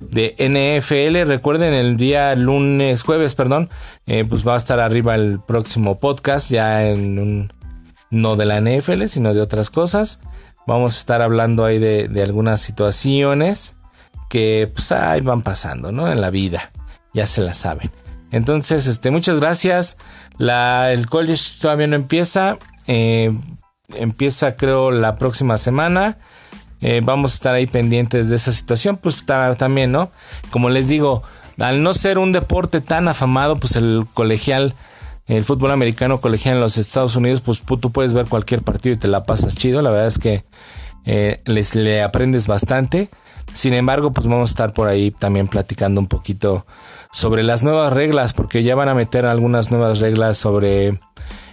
de 0.01 0.35
NFL. 0.39 1.29
Recuerden 1.29 1.73
el 1.73 1.97
día 1.97 2.35
lunes, 2.35 3.03
jueves, 3.03 3.35
perdón, 3.35 3.71
eh, 4.07 4.25
pues 4.29 4.47
va 4.47 4.55
a 4.55 4.59
estar 4.59 4.81
arriba 4.81 5.15
el 5.15 5.41
próximo 5.41 6.01
podcast, 6.01 6.51
ya 6.51 6.85
en 6.89 7.19
un, 7.19 7.53
no 8.11 8.37
de 8.37 8.47
la 8.47 8.61
NFL, 8.61 9.07
sino 9.07 9.35
de 9.35 9.41
otras 9.41 9.71
cosas. 9.71 10.21
Vamos 10.67 10.97
a 10.97 10.99
estar 10.99 11.23
hablando 11.23 11.65
ahí 11.65 11.79
de, 11.79 12.09
de 12.09 12.23
algunas 12.23 12.61
situaciones 12.61 13.77
que 14.29 14.71
pues 14.73 14.91
ahí 14.93 15.21
van 15.21 15.43
pasando, 15.43 15.93
¿no? 15.93 16.11
En 16.11 16.21
la 16.21 16.31
vida, 16.31 16.71
ya 17.13 17.27
se 17.27 17.43
la 17.43 17.55
saben. 17.55 17.91
Entonces, 18.31 18.87
este, 18.87 19.11
muchas 19.11 19.37
gracias. 19.37 19.99
El 20.39 21.07
college 21.07 21.61
todavía 21.61 21.87
no 21.87 21.97
empieza. 21.97 22.57
Eh, 22.87 23.33
empieza 23.97 24.57
creo 24.57 24.91
la 24.91 25.17
próxima 25.17 25.59
semana. 25.59 26.19
Eh, 26.81 27.01
vamos 27.05 27.33
a 27.33 27.35
estar 27.37 27.55
ahí 27.55 27.67
pendientes 27.67 28.29
de 28.29 28.37
esa 28.37 28.51
situación, 28.51 28.97
pues 28.97 29.25
también, 29.25 29.93
¿no? 29.93 30.11
Como 30.51 30.69
les 30.69 30.89
digo, 30.89 31.23
al 31.59 31.83
no 31.83 31.95
ser 31.95 32.19
un 32.19 32.33
deporte 32.33 32.81
tan 32.81 33.07
afamado, 33.07 33.57
pues 33.57 33.77
el 33.77 34.05
colegial, 34.15 34.75
el 35.27 35.45
fútbol 35.45 35.71
americano 35.71 36.21
colegial 36.21 36.57
en 36.57 36.61
los 36.61 36.79
Estados 36.79 37.15
Unidos, 37.15 37.41
pues 37.41 37.63
tú 37.63 37.93
puedes 37.93 38.13
ver 38.13 38.27
cualquier 38.27 38.63
partido 38.63 38.95
y 38.95 38.99
te 38.99 39.09
la 39.09 39.25
pasas 39.25 39.55
chido. 39.55 39.81
La 39.81 39.91
verdad 39.91 40.09
es 40.09 40.19
que 40.19 40.45
eh, 41.05 41.41
les 41.45 41.75
le 41.75 42.03
aprendes 42.03 42.49
bastante. 42.49 43.11
Sin 43.55 43.75
embargo, 43.75 44.13
pues 44.13 44.27
vamos 44.27 44.51
a 44.51 44.53
estar 44.53 44.73
por 44.73 44.89
ahí 44.89 45.11
también 45.11 45.47
platicando 45.47 46.01
un 46.01 46.07
poquito 46.07 46.67
sobre 47.13 47.43
las 47.43 47.63
nuevas 47.63 47.93
reglas, 47.93 48.33
porque 48.33 48.63
ya 48.63 48.75
van 48.75 48.89
a 48.89 48.95
meter 48.95 49.27
algunas 49.27 49.71
nuevas 49.71 50.01
reglas 50.01 50.39
sobre 50.39 50.99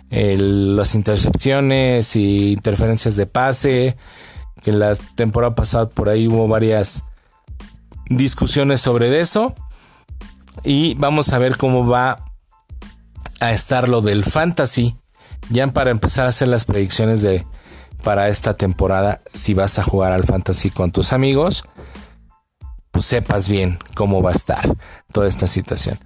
las 0.10 0.96
intercepciones 0.96 2.16
y 2.16 2.54
interferencias 2.54 3.16
de 3.16 3.26
pase, 3.26 3.98
que 4.64 4.72
la 4.72 4.96
temporada 5.16 5.56
pasada 5.56 5.90
por 5.90 6.10
ahí 6.10 6.28
hubo 6.28 6.48
varias 6.48 7.04
discusiones 8.10 8.82
sobre 8.82 9.20
eso. 9.22 9.54
Y 10.64 10.96
vamos 10.96 11.32
a 11.32 11.38
ver 11.38 11.58
cómo 11.58 11.88
va 11.88 12.26
a 13.40 13.52
estar 13.52 13.88
lo 13.88 14.02
del 14.02 14.26
fantasy. 14.26 14.98
Ya 15.50 15.68
para 15.68 15.92
empezar 15.92 16.26
a 16.26 16.30
hacer 16.30 16.48
las 16.48 16.66
predicciones 16.66 17.22
de 17.22 17.46
para 18.04 18.30
esta 18.30 18.54
temporada, 18.54 19.22
si 19.34 19.54
vas 19.54 19.78
a 19.78 19.84
jugar 19.84 20.14
al 20.14 20.24
fantasy 20.24 20.70
con 20.70 20.92
tus 20.92 21.12
amigos, 21.12 21.64
pues 22.92 23.06
sepas 23.06 23.50
bien 23.50 23.78
cómo 23.96 24.22
va 24.22 24.32
a 24.32 24.36
estar 24.36 24.76
toda 25.12 25.28
esta 25.28 25.48
situación. 25.48 26.00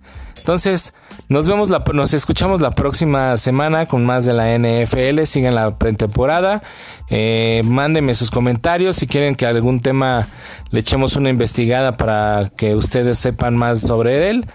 Entonces, 0.44 0.94
nos 1.30 1.48
vemos, 1.48 1.70
la, 1.70 1.86
nos 1.94 2.14
escuchamos 2.14 2.60
la 2.60 2.72
próxima 2.72 3.38
semana 3.38 3.86
con 3.86 4.06
más 4.06 4.26
de 4.26 4.34
la 4.34 4.58
NFL. 4.58 5.24
Sigan 5.24 5.56
la 5.56 5.78
pretemporada. 5.78 6.62
Eh, 7.10 7.62
mándenme 7.64 8.14
sus 8.14 8.30
comentarios 8.30 8.98
si 8.98 9.08
quieren 9.08 9.36
que 9.36 9.46
algún 9.46 9.80
tema 9.80 10.28
le 10.70 10.82
echemos 10.82 11.16
una 11.16 11.30
investigada 11.30 11.94
para 11.94 12.52
que 12.58 12.76
ustedes 12.76 13.20
sepan 13.20 13.56
más 13.56 13.80
sobre 13.80 14.32
él. 14.32 14.46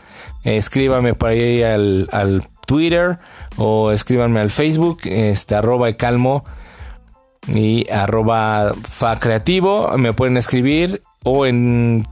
Eh, 0.45 0.59
escríbame 0.59 1.15
por 1.15 1.31
ahí 1.31 1.63
al, 1.63 2.07
al, 2.13 2.43
Twitter 2.67 3.19
o 3.57 3.91
escríbanme 3.91 4.41
al 4.41 4.51
Facebook, 4.51 4.99
este 5.05 5.55
arroba 5.55 5.91
calmo 5.95 6.45
y 7.47 7.89
arroba 7.91 8.75
fa 8.87 9.19
creativo. 9.19 9.97
Me 9.97 10.13
pueden 10.13 10.37
escribir 10.37 11.01
o 11.25 11.47
en 11.47 12.07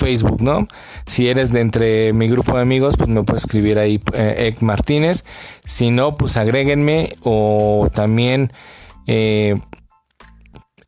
Facebook, 0.00 0.42
¿no? 0.42 0.66
Si 1.06 1.28
eres 1.28 1.52
de 1.52 1.60
entre 1.60 2.12
mi 2.12 2.28
grupo 2.28 2.56
de 2.56 2.62
amigos, 2.62 2.96
pues 2.96 3.08
me 3.08 3.22
puedes 3.22 3.44
escribir 3.44 3.78
ahí 3.78 4.02
eh, 4.14 4.54
Martínez. 4.60 5.24
Si 5.64 5.90
no, 5.90 6.16
pues 6.16 6.36
agréguenme 6.36 7.12
o 7.22 7.88
también 7.92 8.52
eh, 9.06 9.56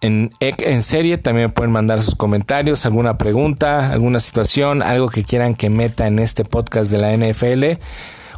en 0.00 0.32
en 0.40 0.82
serie 0.82 1.18
también 1.18 1.48
me 1.48 1.52
pueden 1.52 1.70
mandar 1.70 2.02
sus 2.02 2.16
comentarios, 2.16 2.86
alguna 2.86 3.18
pregunta, 3.18 3.90
alguna 3.90 4.18
situación, 4.18 4.82
algo 4.82 5.08
que 5.08 5.22
quieran 5.22 5.54
que 5.54 5.70
meta 5.70 6.06
en 6.06 6.18
este 6.18 6.44
podcast 6.44 6.90
de 6.90 6.98
la 6.98 7.16
NFL 7.16 7.78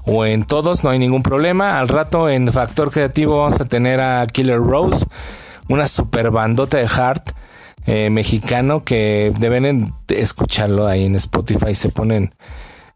o 0.05 0.27
en 0.27 0.45
todos, 0.45 0.85
no 0.85 0.91
hay 0.91 0.99
ningún 0.99 1.22
problema. 1.22 1.79
Al 1.79 1.89
rato 1.89 2.29
en 2.29 2.53
Factor 2.53 2.91
Creativo 2.91 3.39
vamos 3.39 3.61
a 3.61 3.64
tener 3.64 4.01
a 4.01 4.27
Killer 4.27 4.59
Rose, 4.59 5.07
una 5.68 5.87
super 5.87 6.31
bandota 6.31 6.77
de 6.77 6.89
Heart 6.89 7.31
eh, 7.87 8.11
mexicano 8.11 8.85
que 8.85 9.32
deben 9.39 9.93
escucharlo 10.09 10.87
ahí 10.87 11.05
en 11.05 11.16
Spotify. 11.16 11.74
Se 11.74 11.89
ponen, 11.89 12.35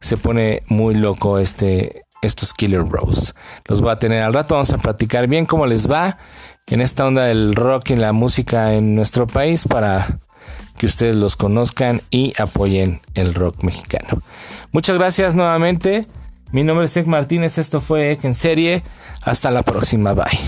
se 0.01 0.17
pone 0.17 0.63
muy 0.69 0.95
loco 0.95 1.39
este, 1.39 2.05
estos 2.23 2.55
Killer 2.55 2.83
Bros. 2.83 3.35
Los 3.67 3.81
voy 3.81 3.91
a 3.91 3.99
tener 3.99 4.23
al 4.23 4.35
rato. 4.35 4.55
Vamos 4.55 4.73
a 4.73 4.79
platicar 4.79 5.27
bien 5.27 5.47
cómo 5.47 5.67
les 5.67 5.91
va 5.91 6.19
en 6.67 6.81
esta 6.81 7.07
onda 7.07 7.25
del 7.25 7.55
rock 7.55 7.91
y 7.91 7.97
la 7.97 8.13
música 8.13 8.75
en 8.75 8.95
nuestro 8.95 9.27
país 9.27 9.67
para 9.67 10.21
que 10.77 10.87
ustedes 10.87 11.17
los 11.17 11.37
conozcan 11.37 12.03
y 12.11 12.33
apoyen 12.41 13.01
el 13.15 13.35
rock 13.35 13.65
mexicano. 13.65 14.23
Muchas 14.73 14.97
gracias 14.97 15.35
nuevamente. 15.35 16.07
Mi 16.53 16.63
nombre 16.63 16.87
es 16.87 16.97
Ek 16.97 17.07
Martínez. 17.07 17.59
Esto 17.59 17.81
fue 17.81 18.13
Ek 18.13 18.25
en 18.25 18.35
serie. 18.35 18.83
Hasta 19.23 19.51
la 19.51 19.63
próxima. 19.63 20.15
Bye. 20.15 20.39